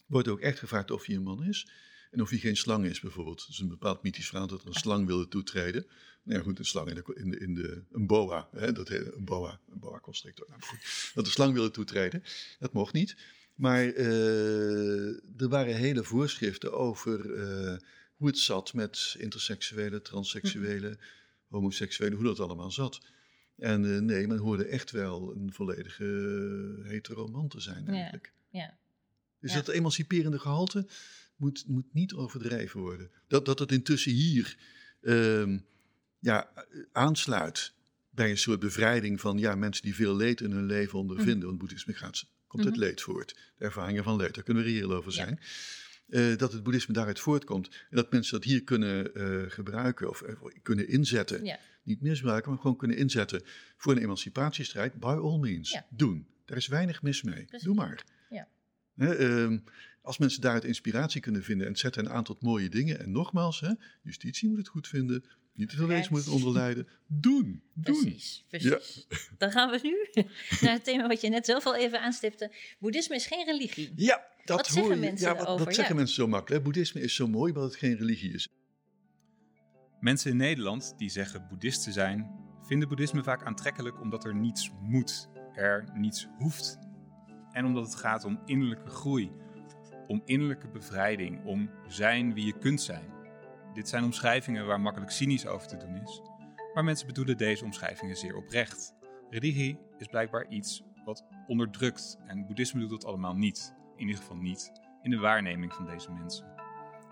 [0.07, 1.69] wordt ook echt gevraagd of hij een man is.
[2.15, 3.47] En of hij geen slang is, bijvoorbeeld.
[3.49, 5.87] Is een bepaald mythisch verhaal dat er een slang wilde toetreden.
[6.23, 8.49] Nou ja, goed, een slang in de, in de, in de een boa.
[8.53, 10.47] Hè, dat heet een boa, een boa constrictor.
[10.49, 12.23] Nou, goed, dat de slang wilde toetreden.
[12.59, 13.17] Dat mocht niet.
[13.55, 15.07] Maar eh,
[15.41, 17.77] er waren hele voorschriften over eh,
[18.17, 20.99] hoe het zat met interseksuelen, transseksuelen,
[21.49, 23.01] homoseksuelen, hoe dat allemaal zat.
[23.57, 26.05] En eh, nee, men hoorde echt wel een volledige
[26.83, 28.33] heteroman te zijn eigenlijk.
[28.51, 28.77] ja.
[29.41, 29.59] Dus Ja.
[29.59, 30.87] dat emanciperende gehalte
[31.37, 33.11] moet, moet niet overdreven worden.
[33.29, 34.57] Dat, dat het intussen hier
[35.01, 35.59] ehm,
[36.19, 36.51] ja,
[36.93, 37.73] aansluit
[38.11, 41.47] bij een soort bevrijding van ja, mensen die veel leed in hun leven ondervinden.
[41.47, 42.85] Want boeddhisme gaat, komt uit Mhm.
[42.85, 43.37] leed voort.
[43.57, 45.17] De ervaringen van leed, daar kunnen we reëel over Ja.
[45.17, 45.41] zijn.
[46.09, 47.69] Eh, dat het boeddhisme daaruit voortkomt.
[47.91, 51.45] En dat mensen dat hier kunnen eh, gebruiken of eh, kunnen inzetten.
[51.45, 51.59] Ja.
[51.83, 53.43] Niet misbruiken, maar gewoon kunnen inzetten
[53.77, 54.95] voor een emancipatiestrijd.
[54.95, 55.71] By all means.
[55.71, 55.87] Ja.
[55.91, 56.27] Doen.
[56.45, 57.45] Daar is weinig mis mee.
[57.45, 57.67] Precies.
[57.67, 58.05] Doe maar.
[58.31, 58.49] Ja.
[58.97, 59.59] Ehm,
[60.05, 62.99] als mensen daaruit inspiratie kunnen vinden en het zetten aan tot mooie dingen.
[63.01, 63.71] En nogmaals, hè,
[64.03, 65.25] justitie moet het goed vinden.
[65.55, 66.89] Niet te veel lezen moet het onderlijden.
[67.07, 67.63] Doen.
[67.75, 68.01] Doen.
[68.01, 69.07] Precies, precies.
[69.39, 70.25] Dan gaan we nu
[70.61, 72.53] naar het thema wat je net zelf al even aanstipte.
[72.79, 73.93] Boeddhisme is geen religie.
[73.97, 75.01] Ja, dat Wat hoor zeggen je.
[75.01, 75.95] mensen ja, wat, zeggen Ja.
[75.95, 76.59] mensen zo makkelijk?
[76.59, 76.71] hè?
[76.71, 78.49] Boeddhisme is zo mooi, omdat het geen religie is.
[80.01, 82.31] Mensen in Nederland die zeggen boeddhist te zijn,
[82.63, 86.79] vinden boeddhisme vaak aantrekkelijk omdat er niets moet, er niets hoeft.
[87.53, 89.33] En omdat het gaat om innerlijke groei,
[90.07, 93.13] om innerlijke bevrijding, om zijn wie je kunt zijn.
[93.73, 96.23] Dit zijn omschrijvingen waar makkelijk cynisch over te doen is,
[96.75, 98.95] maar mensen bedoelen deze omschrijvingen zeer oprecht.
[99.31, 103.75] Religie is blijkbaar iets wat onderdrukt en boeddhisme doet dat allemaal niet.
[103.97, 106.47] In ieder geval niet in de waarneming van deze mensen.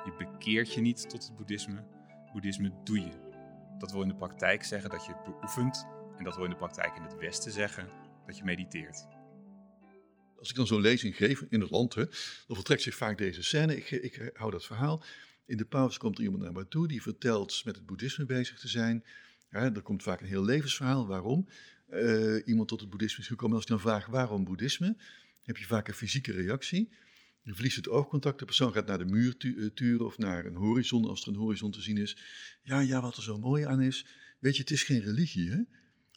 [0.05, 1.85] Je bekeert je niet tot het boeddhisme,
[2.33, 3.31] boeddhisme doe je.
[3.79, 6.57] Dat wil in de praktijk zeggen dat je het beoefent en dat wil in de
[6.57, 7.89] praktijk in het Westen zeggen
[8.27, 9.07] dat je mediteert.
[10.43, 12.05] Als ik dan zo'n lezing geef in het land, hè,
[12.47, 13.77] dan vertrekt zich vaak deze scène.
[13.77, 15.05] Ik, ik hou dat verhaal.
[15.47, 18.59] In de pauze komt er iemand naar me toe die vertelt met het boeddhisme bezig
[18.59, 19.05] te zijn.
[19.51, 21.07] Ja, er komt vaak een heel levensverhaal.
[21.07, 21.49] Waarom?
[21.87, 23.55] Eh, iemand tot het boeddhisme is gekomen.
[23.55, 24.97] Als ik dan vraag waarom boeddhisme,
[25.43, 26.93] heb je vaak een fysieke reactie.
[27.43, 28.39] Je verliest het oogcontact.
[28.39, 31.39] De persoon gaat naar de muur eh, turen of naar een horizon, als er een
[31.39, 32.17] horizon te zien is.
[32.63, 34.07] Ja, ja, wat er zo mooi aan is.
[34.39, 35.57] Weet je, het is geen religie, hè?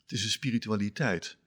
[0.02, 1.38] Het is een spiritualiteit.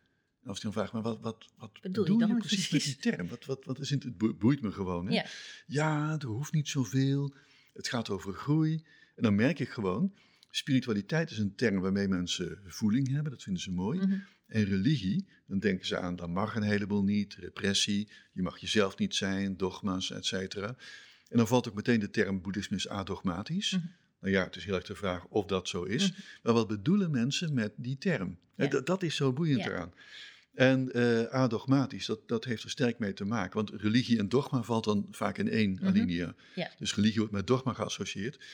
[0.48, 2.82] Als ik dan vraag, maar wat, wat, wat Bedoel bedoel, je je, dan precies met
[2.82, 3.28] die term?
[3.28, 4.02] Wat, wat, wat is het?
[4.02, 5.12] Het boe- boeit me gewoon, hè?
[5.14, 5.26] Ja.
[5.66, 7.34] Ja, er hoeft niet zoveel.
[7.72, 8.74] Het gaat over groei.
[9.16, 10.12] En dan merk ik gewoon,
[10.50, 13.32] spiritualiteit is een term waarmee mensen voeling hebben.
[13.32, 13.98] Dat vinden ze mooi.
[13.98, 14.18] Mhm.
[14.46, 18.98] En religie, dan denken ze aan, dan mag een heleboel niet, repressie, je mag jezelf
[18.98, 20.76] niet zijn, dogma's, et cetera.
[21.28, 23.72] En dan valt ook meteen de term boeddhisme is adogmatisch.
[23.72, 23.86] Mhm.
[24.20, 26.10] Nou ja, het is heel erg de vraag of dat zo is.
[26.10, 26.20] Mhm.
[26.42, 28.38] Maar wat bedoelen mensen met die term?
[28.56, 28.70] En Ja.
[28.70, 29.66] dat- dat is zo boeiend Ja.
[29.68, 29.92] eraan.
[30.58, 33.54] En eh adogmatisch, dat, dat heeft er sterk mee te maken.
[33.54, 35.86] Want religie en dogma valt dan vaak in één Mhm.
[35.86, 36.34] alinea.
[36.54, 36.70] Ja.
[36.78, 38.44] Dus religie wordt met dogma geassocieerd.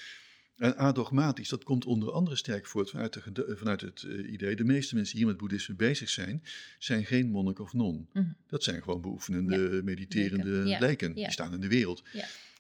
[0.56, 4.56] En adogmatisch, dat komt onder andere sterk voort vanuit, de, vanuit het eh, idee.
[4.56, 6.42] De meeste mensen die hier met boeddhisme bezig zijn,
[6.78, 8.08] zijn geen monnik of non.
[8.12, 8.24] Mhm.
[8.48, 11.08] Dat zijn gewoon beoefenende, mediterende lijken.
[11.08, 11.14] ja.
[11.14, 12.02] Die staan in de wereld.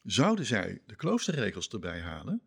[0.04, 2.40] Zouden zij de kloosterregels erbij halen,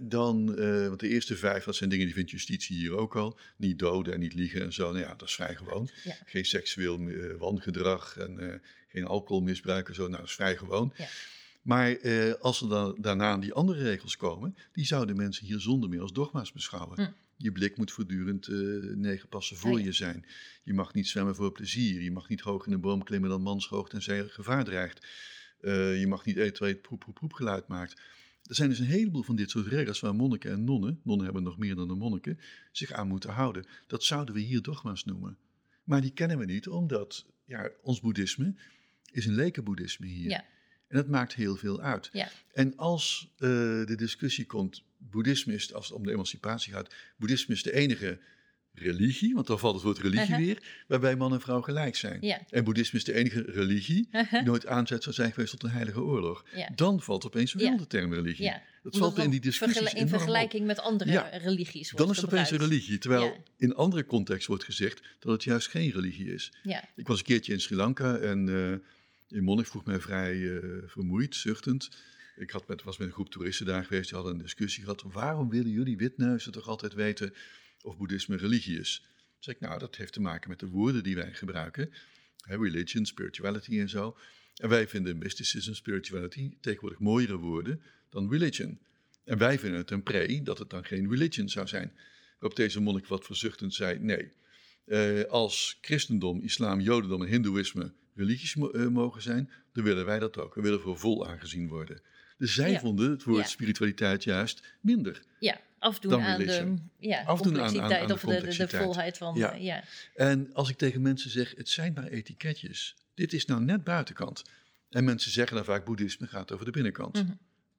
[0.00, 3.38] dan, eh, want de eerste vijf, dat zijn dingen die vindt justitie hier ook al.
[3.56, 4.92] Niet doden en niet liegen en zo.
[4.92, 5.88] Nou ja, dat is vrij gewoon.
[6.04, 6.16] Ja.
[6.24, 8.58] Geen seksueel eh, wangedrag en eh,
[8.88, 10.02] geen alcoholmisbruik en zo.
[10.02, 10.92] Nou, dat is vrij gewoon.
[10.96, 11.06] Ja.
[11.62, 11.98] Maar
[12.38, 16.12] als er dan daarna die andere regels komen, die zouden mensen hier zonder meer als
[16.12, 17.04] dogma's beschouwen.
[17.04, 17.10] Hm.
[17.36, 18.48] Je blik moet voortdurend
[18.96, 19.84] negen passen voor ja.
[19.84, 20.26] je zijn.
[20.62, 22.02] Je mag niet zwemmen voor plezier.
[22.02, 25.06] Je mag niet hoog in een boom klimmen dan manshoog tenzij er gevaar dreigt.
[26.00, 28.00] Je mag niet eten terwijl je het proep, proep, proep geluid maakt.
[28.42, 31.42] Er zijn dus een heleboel van dit soort regels waar monniken en nonnen, nonnen hebben
[31.42, 32.38] nog meer dan de monniken,
[32.72, 33.66] zich aan moeten houden.
[33.86, 35.38] Dat zouden we hier dogma's noemen.
[35.84, 38.54] Maar die kennen we niet, omdat ja, ons boeddhisme
[39.12, 40.30] is een lekenboeddhisme hier.
[40.30, 40.44] Ja.
[40.88, 42.08] En dat maakt heel veel uit.
[42.12, 42.30] Ja.
[42.52, 43.48] En als eh,
[43.84, 48.20] de discussie komt, boeddhisme is, als het om de emancipatie gaat, boeddhisme is de enige
[48.74, 50.38] religie, want dan valt het woord religie Uh-huh.
[50.38, 52.20] weer, waarbij man en vrouw gelijk zijn.
[52.48, 56.00] En boeddhisme is de enige religie die nooit aanzet zou zijn geweest tot een heilige
[56.00, 56.44] oorlog.
[56.74, 58.52] Dan valt opeens wel de term religie.
[58.82, 60.08] Dat Omdat valt in die discussies vergel- in op.
[60.08, 61.28] vergelijking met andere Ja.
[61.32, 65.32] religies wordt Dan is het opeens een religie, terwijl in andere context wordt gezegd dat
[65.32, 66.52] het juist geen religie is.
[66.96, 68.88] Ik was een keertje in Sri Lanka en eh
[69.38, 71.90] een monnik vroeg mij vrij eh, vermoeid, zuchtend.
[72.36, 75.02] Ik had met, was met een groep toeristen daar geweest, die hadden een discussie gehad.
[75.06, 77.34] Waarom willen jullie witneuzen toch altijd weten
[77.82, 78.98] of boeddhisme religie is?
[79.04, 81.92] Toen zei ik, nou, dat heeft te maken met de woorden die wij gebruiken.
[82.42, 84.16] Hè, religion, spirituality en zo.
[84.56, 88.78] En wij vinden mysticism, spirituality tegenwoordig mooiere woorden dan religion.
[89.24, 91.92] En wij vinden het een pre dat het dan geen religion zou zijn.
[92.38, 94.32] Waarop deze monnik wat verzuchtend zei, nee.
[94.84, 100.36] Eh, als christendom, islam, jodendom en hindoeïsme religies eh, mogen zijn, dan willen wij dat
[100.38, 100.54] ook.
[100.54, 102.00] We willen voor vol aangezien worden.
[102.38, 102.78] Dus zij Ja.
[102.80, 103.48] vonden het woord Ja.
[103.48, 105.22] spiritualiteit juist minder.
[105.38, 109.34] ja, afdoen aan de ja, Afdoen aan- aan- complexiteit aan of de, de, volheid van.
[109.36, 109.52] Ja.
[109.52, 109.84] eh, ja.
[110.14, 112.96] En als ik tegen mensen zeg, het zijn maar etiketjes.
[113.14, 114.42] Dit is nou net buitenkant.
[114.90, 117.14] En mensen zeggen dan vaak, boeddhisme gaat over de binnenkant.
[117.14, 117.30] Mhm.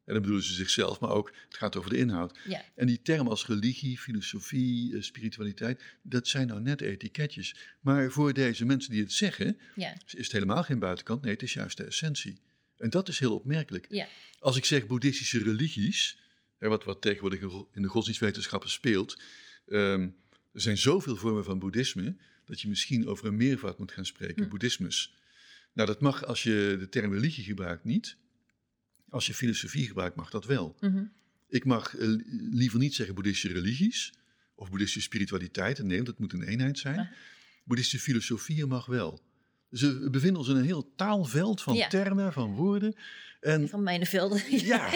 [0.06, 2.38] En dan bedoelen ze zichzelf, maar ook, het gaat over de inhoud.
[2.48, 2.62] Ja.
[2.76, 7.56] En die termen als religie, filosofie, eh, spiritualiteit, dat zijn nou net etiketjes.
[7.80, 9.94] Maar voor deze mensen die het zeggen, Ja.
[10.06, 11.22] is het helemaal geen buitenkant.
[11.22, 12.38] Nee, het is juist de essentie.
[12.78, 13.86] En dat is heel opmerkelijk.
[13.90, 14.08] Ja.
[14.40, 16.18] Als ik zeg boeddhistische religies,
[16.64, 17.42] hè, wat, wat tegenwoordig
[17.74, 19.22] in de godsdienstwetenschappen speelt,
[19.68, 20.02] ehm,
[20.54, 24.44] er zijn zoveel vormen van boeddhisme, dat je misschien over een meervoud moet gaan spreken,
[24.44, 24.50] Hm.
[24.50, 25.14] boeddhismes.
[25.74, 28.18] Nou, dat mag als je de term religie gebruikt niet.
[29.10, 30.78] Als je filosofie gebruikt, mag dat wel.
[30.80, 31.04] Mhm.
[31.48, 32.08] Ik mag eh,
[32.52, 34.14] liever niet zeggen boeddhistische religies
[34.56, 35.84] of boeddhistische spiritualiteit.
[35.84, 37.00] Nee, dat moet een eenheid zijn.
[37.00, 37.08] Ah.
[37.64, 39.22] Boeddhistische filosofieën mag wel.
[39.80, 41.88] We bevinden ons in een heel taalveld van Ja.
[41.88, 42.96] termen, van woorden.
[43.40, 44.42] En Van Mijnenvelden.
[44.66, 44.90] ja,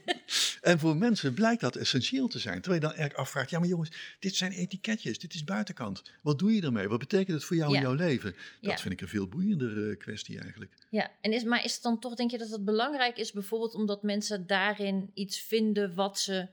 [0.60, 2.60] en voor mensen blijkt dat essentieel te zijn.
[2.60, 6.02] Terwijl je dan eigenlijk afvraagt, ja maar jongens, dit zijn etiketjes, dit is buitenkant.
[6.22, 6.88] Wat doe je ermee?
[6.88, 7.76] Wat betekent het voor jou Ja.
[7.76, 8.34] in jouw leven?
[8.60, 8.78] Dat Ja.
[8.78, 10.72] vind ik een veel boeiender eh, kwestie eigenlijk.
[10.90, 13.74] Ja, en is, maar is het dan toch, denk je dat het belangrijk is, bijvoorbeeld
[13.74, 16.48] omdat mensen daarin iets vinden wat ze,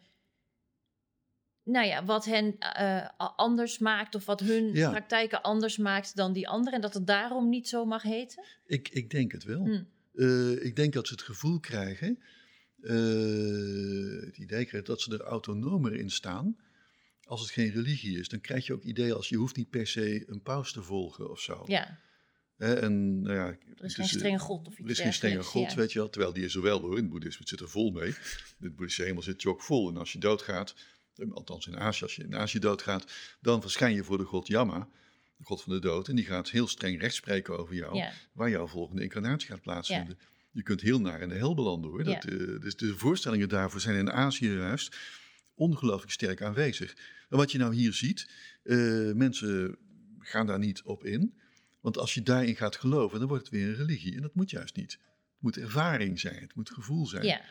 [1.71, 4.89] nou ja, wat hen eh, anders maakt of wat hun Ja.
[4.89, 8.43] praktijken anders maakt dan die anderen en dat het daarom niet zo mag heten?
[8.65, 9.65] Ik, ik denk het wel.
[9.65, 9.83] Hm.
[10.13, 12.19] Eh, ik denk dat ze het gevoel krijgen,
[12.81, 12.95] eh,
[14.25, 16.57] het idee krijgen dat ze er autonomer in staan.
[17.23, 19.87] Als het geen religie is, dan krijg je ook ideeën als je hoeft niet per
[19.87, 21.63] se een paus te volgen of zo.
[21.65, 21.99] Ja,
[22.59, 25.43] en, nou ja, er is het geen strenge god of iets Er is geen strenge
[25.43, 25.75] god, ja.
[25.75, 26.09] weet je wel.
[26.09, 26.95] Terwijl die is er wel hoor.
[26.95, 28.13] In het boeddhisme het zit er vol mee.
[28.57, 29.89] De boeddhische hemel zit chockvol.
[29.89, 30.75] En als je doodgaat,
[31.33, 34.87] althans in Azië, als je in Azië doodgaat, dan verschijn je voor de god Yama,
[35.37, 36.07] de god van de dood.
[36.07, 38.11] En die gaat heel streng rechtspreken over jou, Ja.
[38.33, 40.17] waar jouw volgende incarnatie gaat plaatsvinden.
[40.51, 42.03] Je kunt heel naar in de hel belanden hoor.
[42.03, 42.29] Dat, Ja.
[42.29, 44.97] eh, dus de voorstellingen daarvoor zijn in Azië juist
[45.55, 46.95] ongelooflijk sterk aanwezig.
[47.29, 48.29] En wat je nou hier ziet,
[48.63, 48.77] eh,
[49.13, 49.77] mensen
[50.19, 51.33] gaan daar niet op in.
[51.81, 54.15] Want als je daarin gaat geloven, dan wordt het weer een religie.
[54.15, 54.91] En dat moet juist niet.
[54.91, 55.01] Het
[55.39, 57.25] moet ervaring zijn, het moet gevoel zijn.
[57.25, 57.41] Ja,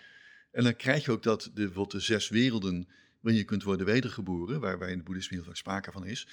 [0.51, 2.89] En dan krijg je ook dat de, bijvoorbeeld de zes werelden
[3.21, 6.29] waarin je kunt worden wedergeboren, waar, waar in het boeddhisme heel vaak sprake van is,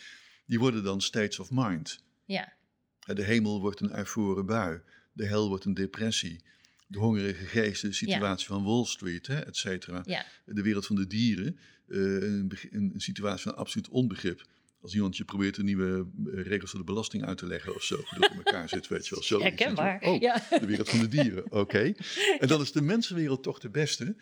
[0.46, 2.04] die worden dan states of mind.
[2.26, 2.54] ja,
[3.00, 4.82] De hemel wordt een euforen bui,
[5.14, 6.44] de hel wordt een depressie,
[6.88, 10.02] de hongerige geest, de situatie van Wall Street, hè, et cetera.
[10.06, 14.46] ja, De wereld van de dieren, eh, een, een, situatie van absoluut onbegrip.
[14.82, 17.84] Als iemand je probeert de nieuwe eh, regels voor de belasting uit te leggen of
[17.84, 19.24] zo, dat in elkaar zit, weet je wel.
[19.24, 20.02] Zo, herkenbaar.
[20.02, 20.44] Oh, Ja.
[20.50, 21.94] de wereld van de dieren, oké.
[22.40, 24.16] En dan is de mensenwereld toch de beste.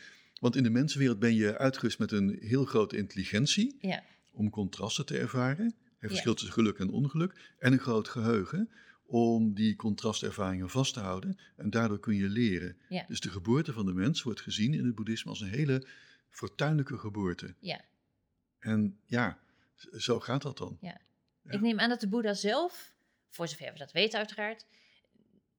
[0.43, 5.05] Want in de mensenwereld ben je uitgerust met een heel grote intelligentie ja, om contrasten
[5.05, 5.65] te ervaren.
[5.65, 6.37] Het verschil Ja.
[6.37, 7.53] tussen geluk en ongeluk.
[7.59, 8.69] En een groot geheugen
[9.05, 11.39] om die contrastervaringen vast te houden.
[11.55, 12.77] En daardoor kun je leren.
[12.89, 13.05] Ja.
[13.07, 15.87] Dus de geboorte van de mens wordt gezien in het boeddhisme als een hele
[16.29, 17.55] fortuinlijke geboorte.
[17.59, 17.81] Ja.
[18.59, 19.39] En ja,
[19.97, 20.77] zo gaat dat dan.
[20.81, 21.01] Ja.
[21.49, 22.93] Ik neem aan dat de Boeddha zelf,
[23.29, 24.65] voor zover we dat weten uiteraard,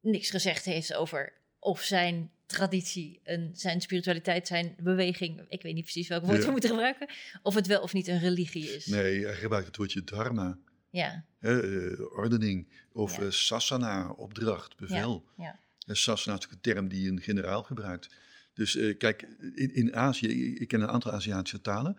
[0.01, 5.83] niks gezegd heeft over of zijn traditie, en zijn spiritualiteit, zijn beweging, ik weet niet
[5.83, 6.45] precies welk woord Ja.
[6.45, 7.09] we moeten gebruiken,
[7.43, 8.87] of het wel of niet een religie is.
[8.87, 10.59] Nee, hij gebruikt het woordje dharma,
[10.91, 13.23] Ja, eh, ordening, of Ja.
[13.23, 15.25] eh, sasana, opdracht, bevel.
[15.37, 15.59] ja.
[15.87, 18.09] En Sasana is natuurlijk een term die een generaal gebruikt.
[18.55, 19.23] Dus eh, kijk,
[19.55, 21.97] in, in Azië, ik, ken een aantal Aziatische talen,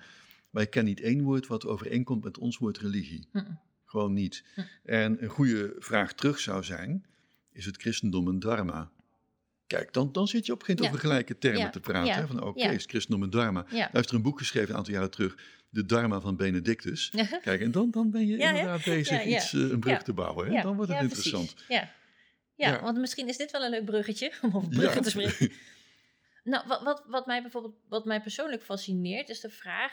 [0.49, 3.27] maar ik ken niet één woord wat overeenkomt met ons woord religie.
[3.85, 4.43] Gewoon niet.
[4.55, 4.61] Hm.
[4.83, 7.05] En een goede vraag terug zou zijn,
[7.51, 8.91] is het christendom een dharma?
[9.67, 10.87] Kijk, dan, dan zit je op geen Ja.
[10.87, 11.69] over gelijke termen Ja.
[11.69, 12.05] te praten.
[12.05, 12.15] Ja.
[12.15, 12.27] Hè?
[12.27, 12.69] Van oké, Ja.
[12.69, 13.65] is christendom een dharma?
[13.67, 15.37] Hij heeft er een boek geschreven een aantal jaren terug,
[15.69, 17.11] De Dharma van Benedictus.
[17.41, 19.35] Kijk, en dan, dan ben je inderdaad bezig Ja, ja.
[19.37, 20.01] iets, eh, een brug Ja.
[20.03, 20.45] te bouwen.
[20.47, 20.53] Hè?
[20.53, 21.55] Ja, Dan wordt het ja, interessant.
[21.67, 21.91] Ja.
[22.55, 22.81] Ja, Ja.
[22.81, 25.01] want misschien is dit wel een leuk bruggetje om over bruggen Ja.
[25.01, 25.51] te spreken.
[26.43, 29.91] Nou, wat, wat, wat mij bijvoorbeeld, wat mij persoonlijk fascineert, is de vraag: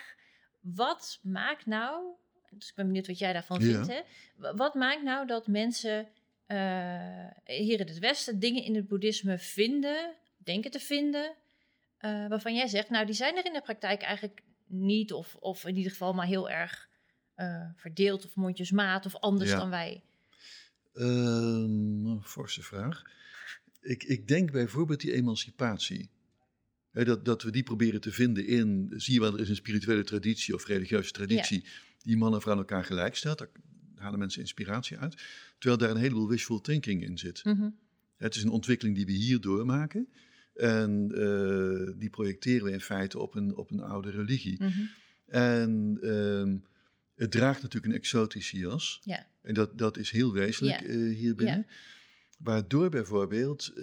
[0.60, 2.04] wat maakt nou,
[2.50, 3.72] dus ik ben benieuwd wat jij daarvan Ja.
[3.72, 4.00] vindt, hè?
[4.36, 6.08] Wa- Wat maakt nou dat mensen
[7.44, 11.34] hier in het Westen dingen in het boeddhisme vinden, denken te vinden,
[11.98, 15.64] eh, waarvan jij zegt, nou, die zijn er in de praktijk eigenlijk niet, of, of
[15.64, 16.88] in ieder geval maar heel erg
[17.34, 19.56] eh, verdeeld of mondjesmaat of anders Ja.
[19.56, 20.02] dan wij.
[20.92, 23.02] Een forse vraag.
[23.80, 26.10] Ik, ik denk bijvoorbeeld die emancipatie.
[26.92, 30.04] Dat, dat we die proberen te vinden in, zie je wel, er is een spirituele
[30.04, 31.66] traditie of religieuze traditie
[32.02, 33.38] die mannen en vrouwen elkaar gelijk stelt.
[33.38, 33.48] Daar
[34.02, 35.16] halen mensen inspiratie uit.
[35.58, 37.44] Terwijl daar een heleboel wishful thinking in zit.
[37.44, 37.68] Mhm.
[38.16, 40.08] Het is een ontwikkeling die we hier doormaken.
[40.54, 44.62] En eh, die projecteren we in feite op een, op een oude religie.
[44.62, 44.80] Mhm.
[45.26, 46.56] En ehm,
[47.14, 49.00] het draagt natuurlijk een exotische jas.
[49.04, 49.26] Ja.
[49.42, 50.86] En dat, dat is heel wezenlijk Ja.
[50.86, 51.66] eh, hier binnen.
[52.38, 53.82] Waardoor bijvoorbeeld, eh,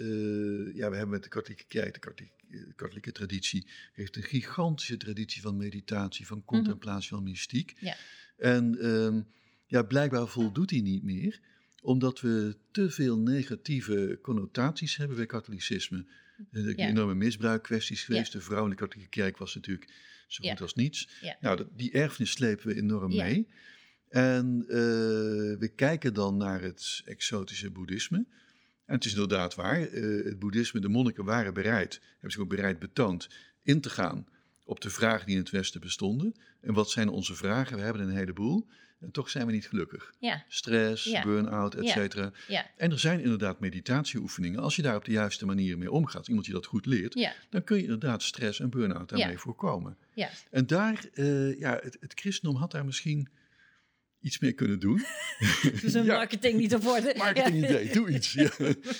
[0.75, 5.41] ja, we hebben met de katholieke kerk, de katholieke, katholieke traditie, heeft een gigantische traditie
[5.41, 7.73] van meditatie, van contemplatie, van mystiek.
[7.79, 7.95] Ja.
[8.37, 9.21] En ehm,
[9.69, 11.39] ja, blijkbaar voldoet die niet meer,
[11.81, 16.05] omdat we te veel negatieve connotaties hebben bij katholicisme.
[16.51, 16.87] Er zijn Ja.
[16.87, 18.33] enorme misbruikkwesties geweest.
[18.33, 18.39] Ja.
[18.39, 19.91] De vrouw in de katholieke kerk was natuurlijk
[20.27, 20.63] zo goed Ja.
[20.63, 21.09] als niets.
[21.41, 23.47] Nou, die erfenis slepen we enorm mee.
[24.09, 24.75] En eh,
[25.59, 28.25] we kijken dan naar het exotische boeddhisme.
[28.85, 32.49] En het is inderdaad waar, eh, het boeddhisme, de monniken waren bereid, hebben zich ook
[32.49, 33.29] bereid betoond,
[33.63, 34.27] in te gaan
[34.63, 36.35] op de vragen die in het Westen bestonden.
[36.61, 37.77] En wat zijn onze vragen?
[37.77, 38.67] We hebben een heleboel.
[38.99, 40.13] En toch zijn we niet gelukkig.
[40.19, 41.23] Ja, Stress, Ja.
[41.23, 42.31] burn-out, et cetera.
[42.47, 44.59] ja, En er zijn inderdaad meditatieoefeningen.
[44.59, 47.63] Als je daar op de juiste manier mee omgaat, iemand die dat goed leert, dan
[47.63, 49.97] kun je inderdaad stress en burn-out daarmee voorkomen.
[50.13, 50.29] ja.
[50.51, 53.29] En daar, eh, ja, het, het christendom had daar misschien
[54.21, 55.01] iets meer kunnen doen.
[55.81, 57.13] Dus een marketing niet op orde.
[57.17, 58.33] Marketing idee, doe iets.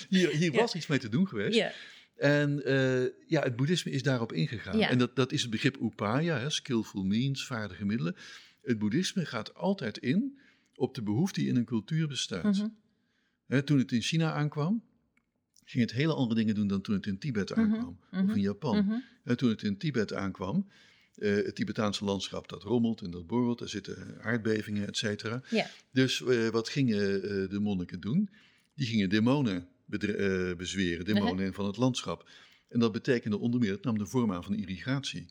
[0.08, 1.56] Hier, was iets mee te doen geweest.
[1.56, 1.72] Ja,
[2.16, 4.78] En eh, ja, het boeddhisme is daarop ingegaan.
[4.78, 4.88] Ja.
[4.88, 8.16] En dat, dat is het begrip upaya, hè, skillful means, vaardige middelen.
[8.62, 10.38] Het boeddhisme gaat altijd in
[10.74, 12.68] op de behoefte die in een cultuur bestaat.
[13.46, 13.64] Mhm.
[13.64, 14.82] Toen het in China aankwam,
[15.64, 17.98] ging het hele andere dingen doen dan toen het in Tibet Mhm, aankwam.
[18.12, 19.02] Of mhm, in Japan.
[19.24, 20.66] En toen het in Tibet aankwam,
[21.14, 25.42] eh, het Tibetaanse landschap dat rommelt en dat borrelt, er zitten aardbevingen, et cetera.
[25.92, 28.30] Dus eh, wat gingen eh, de monniken doen?
[28.74, 29.68] Die gingen demonen
[30.56, 32.30] bezweren, demonen van het landschap.
[32.68, 35.26] En dat betekende onder meer, het nam de vorm aan van irrigatie.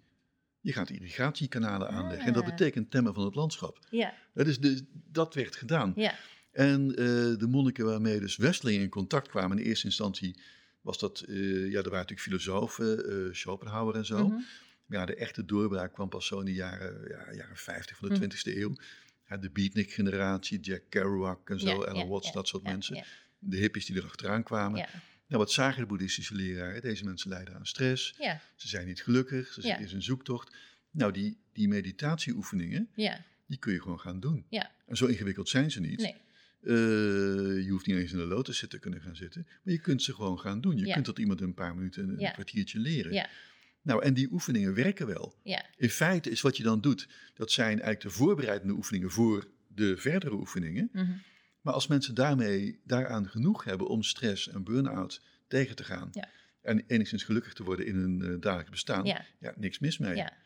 [0.62, 2.50] Je gaat irrigatiekanalen aanleggen en dat Ah.
[2.50, 3.80] betekent temmen van het landschap.
[3.90, 5.94] ja, Ja, dus de, dat werd gedaan.
[5.96, 6.16] ja,
[6.52, 7.06] En eh,
[7.40, 10.40] de monniken waarmee dus Westelingen in contact kwamen, in eerste instantie
[10.82, 11.36] was dat, eh,
[11.72, 14.28] ja, er waren natuurlijk filosofen, eh, Schopenhauer en zo.
[14.28, 14.40] mhm.
[14.86, 18.08] Maar ja, de echte doorbraak kwam pas zo in de jaren, ja, jaren 50 van
[18.08, 18.24] de Mhm.
[18.24, 18.76] 20e eeuw.
[19.28, 23.04] Ja, de beatnik-generatie, Jack Kerouac en zo, Ja, Alan ja, Watts, dat soort mensen.
[23.40, 24.88] De hippies die er achteraan kwamen.
[25.30, 26.82] Nou, wat zagen de boeddhistische leraren?
[26.82, 30.56] Deze mensen lijden aan stress, ja, ze zijn niet gelukkig, ze zitten in een zoektocht.
[30.92, 34.46] Nou, die, die meditatieoefeningen, ja, die kun je gewoon gaan doen.
[34.50, 34.72] Ja.
[34.88, 36.00] En zo ingewikkeld zijn ze niet.
[36.00, 36.16] nee,
[36.62, 36.74] Eh,
[37.66, 39.48] je hoeft niet eens in de lotus zitten kunnen gaan zitten.
[39.64, 40.78] Maar je kunt ze gewoon gaan doen.
[40.78, 43.14] Je kunt dat iemand een paar minuten, een kwartiertje leren.
[43.14, 43.30] Ja.
[43.82, 45.36] Nou, en die oefeningen werken wel.
[45.44, 49.48] ja, In feite is wat je dan doet, dat zijn eigenlijk de voorbereidende oefeningen voor
[49.68, 50.90] de verdere oefeningen.
[50.94, 51.12] mhm.
[51.62, 56.10] Maar als mensen daarmee, daaraan genoeg hebben om stress en burn-out tegen te gaan.
[56.12, 56.30] Ja.
[56.62, 59.06] En enigszins gelukkig te worden in hun eh, dagelijks bestaan.
[59.06, 60.16] ja, Ja, niks mis mee.
[60.16, 60.38] ja,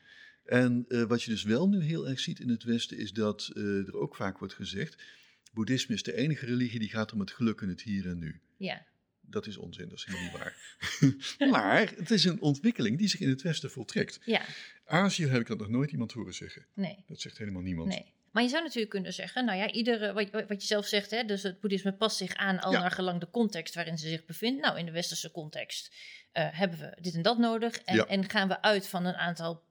[0.43, 3.51] En eh, wat je dus wel nu heel erg ziet in het Westen, is dat
[3.55, 5.03] eh, er ook vaak wordt gezegd:
[5.53, 8.41] Boeddhisme is de enige religie die gaat om het geluk in het hier en nu.
[8.57, 8.85] ja,
[9.21, 10.77] Dat is onzin, dat is helemaal niet waar.
[11.59, 14.19] maar het is een ontwikkeling die zich in het Westen voltrekt.
[14.25, 14.41] ja,
[14.85, 16.65] Azië heb ik dat nog nooit iemand horen zeggen.
[16.73, 17.87] nee, Dat zegt helemaal niemand.
[17.87, 18.13] nee.
[18.33, 21.23] Maar je zou natuurlijk kunnen zeggen, nou ja, iedere, wat, wat je zelf zegt, hè,
[21.25, 22.79] dus het boeddhisme past zich aan al Ja.
[22.79, 24.61] naar gelang de context waarin ze zich bevindt.
[24.61, 25.95] Nou, in de westerse context
[26.31, 28.05] eh, hebben we dit en dat nodig en, Ja.
[28.05, 29.63] en gaan we uit van een aantal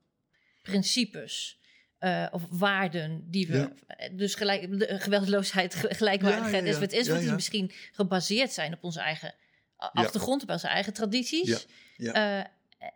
[0.63, 1.61] principes
[1.99, 3.57] eh, of waarden die we.
[3.57, 4.09] Ja.
[4.13, 6.89] Dus gelijk, de- geweldloosheid, ge- gelijkwaardigheid, Ja, ja, ja.
[6.97, 9.35] enzovoort, die misschien gebaseerd zijn op onze eigen
[9.77, 11.67] achtergrond, op onze eigen tradities.
[11.97, 12.41] Eh,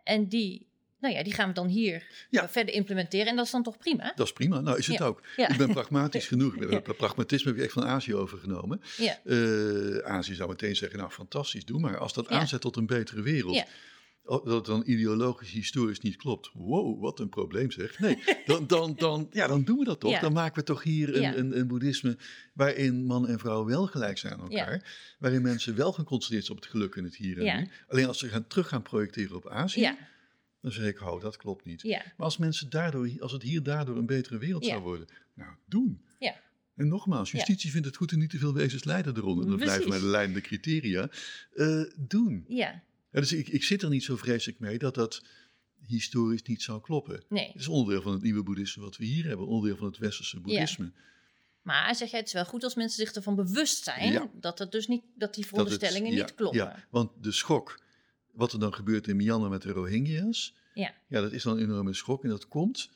[0.03, 0.66] en die,
[0.99, 2.43] nou ja, die gaan we dan hier Ja.
[2.43, 3.27] eh, verder implementeren.
[3.27, 4.11] En dat is dan toch prima?
[4.15, 4.59] Dat is prima.
[4.59, 5.05] Nou, is het Ja.
[5.05, 5.21] ook.
[5.35, 5.49] Ja.
[5.49, 6.55] Ik ben pragmatisch genoeg.
[6.55, 8.81] Ik Pragmatisme heb ik echt van Azië overgenomen.
[9.23, 11.97] Eh, Azië zou meteen zeggen, nou fantastisch, doe maar.
[11.97, 13.65] Als dat aanzet tot een betere wereld, Ja.
[14.23, 16.49] dat het dan ideologisch, historisch niet klopt.
[16.53, 17.99] Wow, wat een probleem zeg.
[17.99, 20.11] Nee, dan, dan, dan, ja, dan doen we dat toch.
[20.11, 20.19] Ja.
[20.19, 21.35] Dan maken we toch hier een, Ja.
[21.35, 22.17] een, een boeddhisme
[22.53, 25.15] waarin man en vrouw wel gelijk zijn aan elkaar.
[25.19, 27.69] Waarin mensen wel geconcentreerd zijn op het geluk in het hier en nu.
[27.87, 29.97] Alleen als ze gaan, terug gaan projecteren op Azië, Ja,
[30.69, 31.81] dan zeg ik, oh, dat klopt niet.
[31.81, 34.69] ja, Maar als, mensen daardoor, als het hier daardoor een betere wereld Ja.
[34.71, 36.01] zou worden, nou, doen.
[36.19, 36.35] Ja.
[36.75, 39.47] En nogmaals, justitie vindt het goed en niet te veel wezens lijden eronder.
[39.47, 39.85] Dat Precies.
[39.85, 41.09] maar de leidende criteria.
[41.53, 42.45] Eh, doen.
[42.47, 42.83] ja.
[43.11, 45.23] Dus ik, ik zit er niet zo vreselijk mee dat dat
[45.85, 47.23] historisch niet zou kloppen.
[47.29, 47.47] Nee.
[47.47, 49.47] Het is onderdeel van het nieuwe boeddhisme wat we hier hebben.
[49.47, 50.91] Onderdeel van het westerse boeddhisme.
[51.61, 54.29] Maar zeg jij, het is wel goed als mensen zich ervan bewust zijn Ja.
[54.33, 56.59] dat, het dus niet, dat die ja, niet kloppen.
[56.59, 57.79] Ja, want de schok,
[58.37, 60.93] wat er dan gebeurt in Myanmar met de Rohingya's, Ja.
[61.07, 62.23] ja, dat is dan een enorme schok.
[62.23, 62.89] En dat komt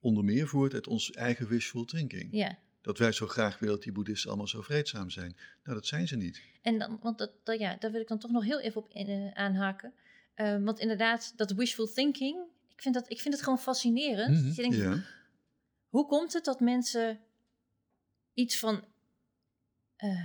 [0.00, 2.28] onder meer voort uit ons eigen wishful thinking.
[2.30, 2.58] Ja.
[2.82, 5.36] Dat wij zo graag willen dat die boeddhisten allemaal zo vreedzaam zijn.
[5.64, 6.42] Nou, dat zijn ze niet.
[6.62, 8.90] En dan, want dat, dat, ja, daar wil ik dan toch nog heel even op
[8.92, 9.92] in, eh, aanhaken.
[10.34, 12.38] Eh, want inderdaad, dat wishful thinking,
[12.74, 14.36] ik vind, dat, ik vind het gewoon fascinerend.
[14.38, 15.02] Mhm, je denkt, ja.
[15.88, 17.20] Hoe komt het dat mensen
[18.34, 18.84] iets van.
[19.96, 20.24] eh,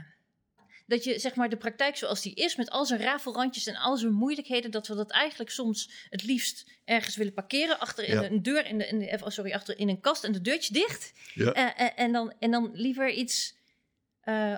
[0.86, 3.98] dat je zeg maar de praktijk zoals die is, met al zijn rafelrandjes en al
[3.98, 7.80] zijn moeilijkheden, dat we dat eigenlijk soms het liefst ergens willen parkeren.
[7.80, 8.24] Achter in Ja.
[8.32, 10.74] een deur, in, de, in de, eh, sorry, achter in een kast en de deurtje
[10.74, 11.14] dicht.
[11.34, 11.54] Ja.
[11.54, 13.56] Eh, eh, en, dan, en dan liever iets.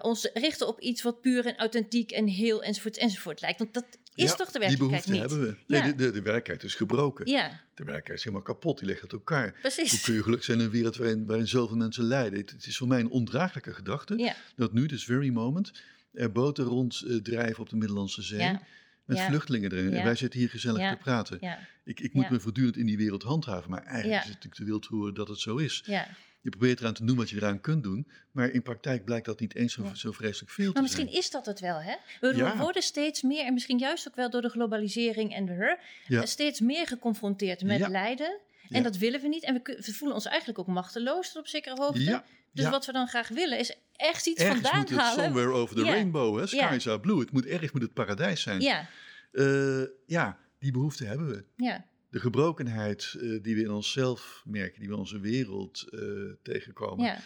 [0.01, 3.59] ons richten op iets wat puur en authentiek en heel enzovoort enzovoort lijkt.
[3.59, 5.19] Want dat is Ja, toch de Die werkelijkheid behoefte niet?
[5.19, 5.57] hebben we.
[5.67, 7.27] Nee, de, de, de werkelijkheid is gebroken.
[7.27, 8.77] Ja, De werkelijkheid is helemaal kapot.
[8.79, 9.49] Die ligt uit elkaar.
[9.49, 10.01] Hoe precies.
[10.01, 12.39] kun je gelukkig zijn in een wereld waarin, waarin zoveel mensen lijden?
[12.39, 15.71] Het, het is voor mij een ondraaglijke gedachte Ja, dat nu, this very moment,
[16.15, 18.39] er boten ronddrijven op de Middellandse Zee.
[18.39, 18.61] ja,
[19.05, 19.25] Met Ja.
[19.27, 19.93] vluchtelingen erin.
[19.93, 21.39] En wij zitten hier gezellig te praten.
[21.83, 23.69] Ik, ik moet me voortdurend in die wereld handhaven.
[23.69, 25.83] Maar eigenlijk is het natuurlijk te wild te horen dat het zo is.
[25.85, 26.07] ja.
[26.41, 28.07] Je probeert eraan te doen wat je eraan kunt doen.
[28.31, 31.17] Maar in praktijk blijkt dat niet eens zo, zo vreselijk veel Maar te misschien zijn.
[31.17, 31.95] is dat het wel, hè?
[32.21, 32.57] We Ja.
[32.57, 36.21] worden steeds meer, en misschien juist ook wel door de globalisering en de Ja.
[36.21, 38.39] eh, steeds meer geconfronteerd met lijden.
[38.69, 39.43] En dat willen we niet.
[39.43, 42.23] En we, voelen ons eigenlijk ook machteloos tot op zekere hoogte.
[42.53, 45.23] Dus wat we dan graag willen is echt iets Ergens vandaan moet het halen.
[45.23, 46.47] somewhere over the rainbow, hè?
[46.47, 47.19] Skies are blue.
[47.19, 48.61] Het moet, ergens moet het paradijs zijn.
[48.61, 48.87] Ja,
[49.31, 51.43] Eh, ja, die behoefte hebben we.
[51.55, 55.99] ja, De gebrokenheid eh, die we in onszelf merken, die we in onze wereld eh,
[56.43, 57.05] tegenkomen.
[57.05, 57.19] ja,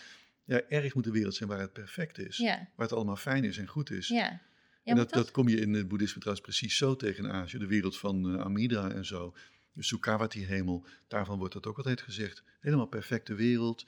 [0.45, 2.37] Ja, ergens moet de wereld zijn waar het perfect is.
[2.37, 4.07] ja, Waar het allemaal fijn is en goed is.
[4.07, 4.41] ja.
[4.83, 7.57] En dat, dat kom je in het boeddhisme trouwens precies zo tegen in Azië.
[7.57, 9.33] De wereld van Amida en zo.
[9.74, 10.86] De Sukhavati-hemel.
[11.07, 12.43] Daarvan wordt dat ook altijd gezegd.
[12.59, 13.86] Helemaal perfecte wereld.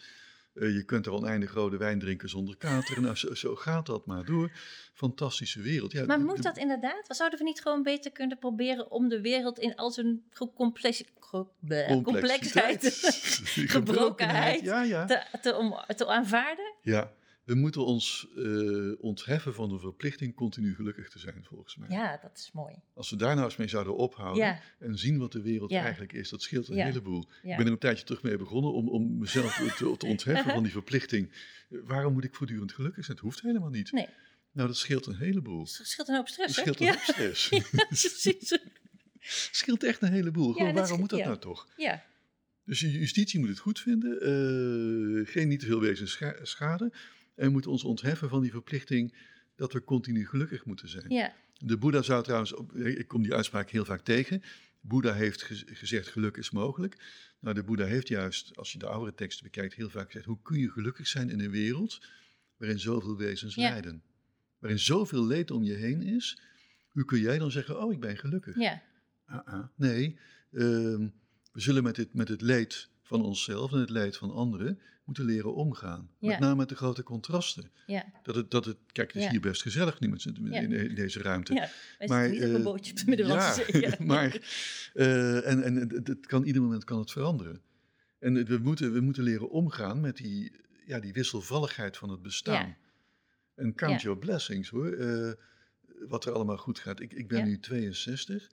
[0.54, 3.02] Eh, je kunt er oneindig rode wijn drinken zonder kater.
[3.02, 4.52] Nou, zo, zo gaat dat maar door.
[4.94, 5.92] Fantastische wereld.
[5.92, 7.06] Ja, Maar moet de- dat inderdaad?
[7.08, 10.24] Zouden we niet gewoon beter kunnen proberen om de wereld in al zijn
[10.56, 11.04] complex,
[12.04, 13.00] complexheid,
[13.68, 15.06] gebrokenheid Ja, ja.
[15.06, 16.74] te, te, om, te aanvaarden?
[16.82, 17.12] ja,
[17.44, 21.90] we moeten ons eh, ontheffen van de verplichting continu gelukkig te zijn, volgens mij.
[21.90, 22.76] Ja, dat is mooi.
[22.94, 24.60] Als we daar nou eens mee zouden ophouden Ja.
[24.80, 25.82] en zien wat de wereld Ja.
[25.82, 26.86] eigenlijk is, dat scheelt een Ja.
[26.86, 27.22] heleboel.
[27.44, 30.64] Ik ben er een tijdje terug mee begonnen om, om mezelf te, te ontheffen van
[30.64, 31.32] die verplichting.
[31.70, 33.18] Waarom moet ik voortdurend gelukkig zijn?
[33.18, 33.92] Het hoeft helemaal niet.
[33.92, 34.08] Nee.
[34.52, 35.60] Nou, dat scheelt een heleboel.
[35.62, 36.62] Het scheelt een hoop stress, hè?
[36.62, 36.92] scheelt een ja.
[36.92, 37.50] hoop stress.
[37.88, 38.60] precies.
[39.52, 40.52] Scheelt echt een heleboel.
[40.54, 41.68] Gewoon, dat waarom moet dat nou toch?
[41.78, 42.04] Ja,
[42.66, 46.94] Dus justitie moet het goed vinden, eh, geen niet te veel wezen scha- schade.
[47.42, 49.16] En we moeten ons ontheffen van die verplichting
[49.56, 51.10] dat we continu gelukkig moeten zijn.
[51.10, 54.42] ja, De Boeddha zou trouwens, ik kom die uitspraak heel vaak tegen.
[54.82, 56.96] Boeddha heeft gez- gezegd geluk is mogelijk.
[57.40, 60.42] Nou, de Boeddha heeft juist, als je de oudere teksten bekijkt, heel vaak gezegd: hoe
[60.42, 62.02] kun je gelukkig zijn in een wereld
[62.58, 63.70] waarin zoveel wezens Ja.
[63.70, 64.02] lijden?
[64.60, 66.42] Waarin zoveel leed om je heen is.
[66.90, 68.56] Hoe kun jij dan zeggen: oh, ik ben gelukkig?
[68.58, 68.82] ja,
[69.26, 69.68] Ah, ah.
[69.76, 70.18] Nee,
[70.52, 71.08] ehm,
[71.52, 75.26] we zullen met het, met het leed van onszelf en het leed van anderen moeten
[75.26, 76.10] leren omgaan.
[76.20, 76.30] Ja.
[76.30, 77.72] Met name met de grote contrasten.
[77.88, 78.06] ja.
[78.24, 79.30] Dat het, dat het, kijk, het is Ja.
[79.32, 81.54] hier best gezellig nu met in, deze ruimte.
[81.54, 81.70] ja.
[81.98, 84.42] Wij Maar, niet een eh, bootje op de Middellandse ja, maar
[84.94, 87.62] eh, en, en het, het kan ieder moment kan het veranderen.
[88.20, 90.52] En we moeten, we moeten leren omgaan met die,
[90.86, 92.76] ja, die wisselvalligheid van het bestaan.
[93.56, 94.92] En count your blessings hoor.
[94.92, 95.32] eh,
[96.08, 97.00] wat er allemaal goed gaat.
[97.00, 98.50] Ik, ik ben nu 62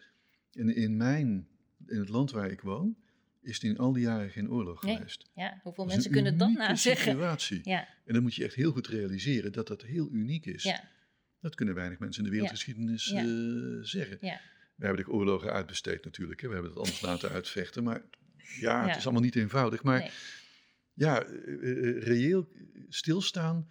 [0.52, 1.48] en in mijn,
[1.86, 2.96] in het land waar ik woon,
[3.48, 4.96] is in al die jaren geen oorlog Nee.
[4.96, 5.30] geweest.
[5.34, 7.12] Ja, hoeveel mensen kunnen dat unieke nou zeggen?
[7.12, 7.60] situatie.
[7.64, 10.62] Ja, En dan moet je echt heel goed realiseren dat dat heel uniek is.
[10.62, 10.88] ja,
[11.40, 13.18] Dat kunnen weinig mensen in de wereldgeschiedenis Ja.
[13.20, 13.26] eh,
[13.82, 14.18] zeggen.
[14.20, 14.40] ja.
[14.76, 16.40] We hebben de oorlogen uitbesteed natuurlijk.
[16.40, 16.46] Hè.
[16.48, 17.82] We hebben het anders laten uitvechten.
[17.84, 18.02] Maar
[18.60, 19.82] Ja, het is allemaal niet eenvoudig.
[19.82, 20.10] Maar Nee.
[20.94, 22.48] ja, eh, eh, reëel
[22.88, 23.70] stilstaan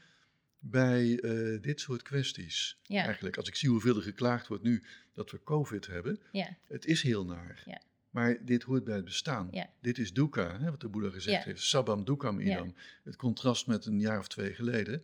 [0.60, 1.16] bij
[1.62, 2.78] dit soort kwesties.
[2.88, 6.86] Eigenlijk, als ik zie hoeveel er geklaagd wordt nu dat we COVID hebben, Ja, het
[6.86, 7.64] is heel naar.
[7.66, 7.82] Ja.
[8.10, 9.48] Maar dit hoort bij het bestaan.
[9.52, 9.70] Ja.
[9.82, 11.44] Dit is dukkha, hè, wat de Boeddha gezegd Ja.
[11.52, 11.62] heeft.
[11.64, 12.76] Sabam dukkam idam.
[13.04, 15.04] Het contrast met een jaar of twee geleden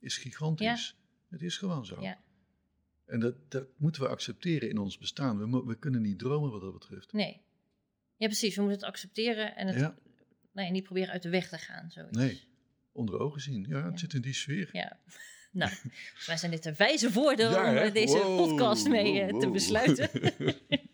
[0.00, 0.96] is gigantisch.
[1.30, 2.00] Het is gewoon zo.
[2.00, 2.20] ja.
[3.06, 5.50] En dat, dat moeten we accepteren in ons bestaan.
[5.50, 7.12] We, we kunnen niet dromen wat dat betreft.
[7.12, 7.40] Nee.
[8.16, 8.54] Ja, precies.
[8.56, 9.94] We moeten het accepteren en het Ja.
[10.52, 11.90] nee, niet proberen uit de weg te gaan.
[11.90, 12.18] Zoiets.
[12.18, 12.42] Nee.
[12.92, 13.66] Onder ogen zien.
[13.68, 14.68] Ja, het zit in die sfeer.
[14.72, 14.96] Ja.
[15.52, 15.72] Nou,
[16.26, 19.40] mij zijn dit de wijze woorden Ja, om eh, deze Wow, podcast mee eh, wow,
[19.40, 20.10] te besluiten.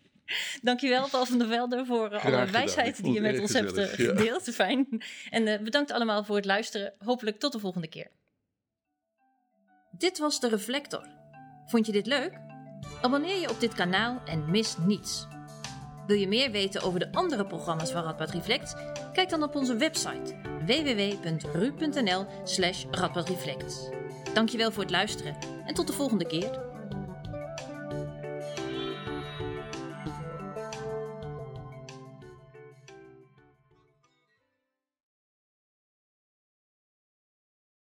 [0.61, 2.51] Dankjewel, Paul van der Velde, voor eh, Graag alle gedaan.
[2.51, 4.17] wijsheid die je met ons hebt eh, gezellig, ja.
[4.17, 4.43] gedeeld.
[4.53, 4.87] Fijn.
[5.29, 6.93] En eh, bedankt allemaal voor het luisteren.
[6.97, 8.07] Hopelijk tot de volgende keer.
[9.91, 11.07] Dit was de Reflector.
[11.65, 12.39] Vond je dit leuk?
[13.01, 15.27] Abonneer je op dit kanaal en mis niets.
[16.07, 18.75] Wil je meer weten over de andere programma's van Radboud Reflect?
[19.13, 20.35] Kijk dan op onze website
[20.65, 22.85] www.ru.nl slash.
[24.33, 26.68] Dankjewel voor het luisteren en tot de volgende keer.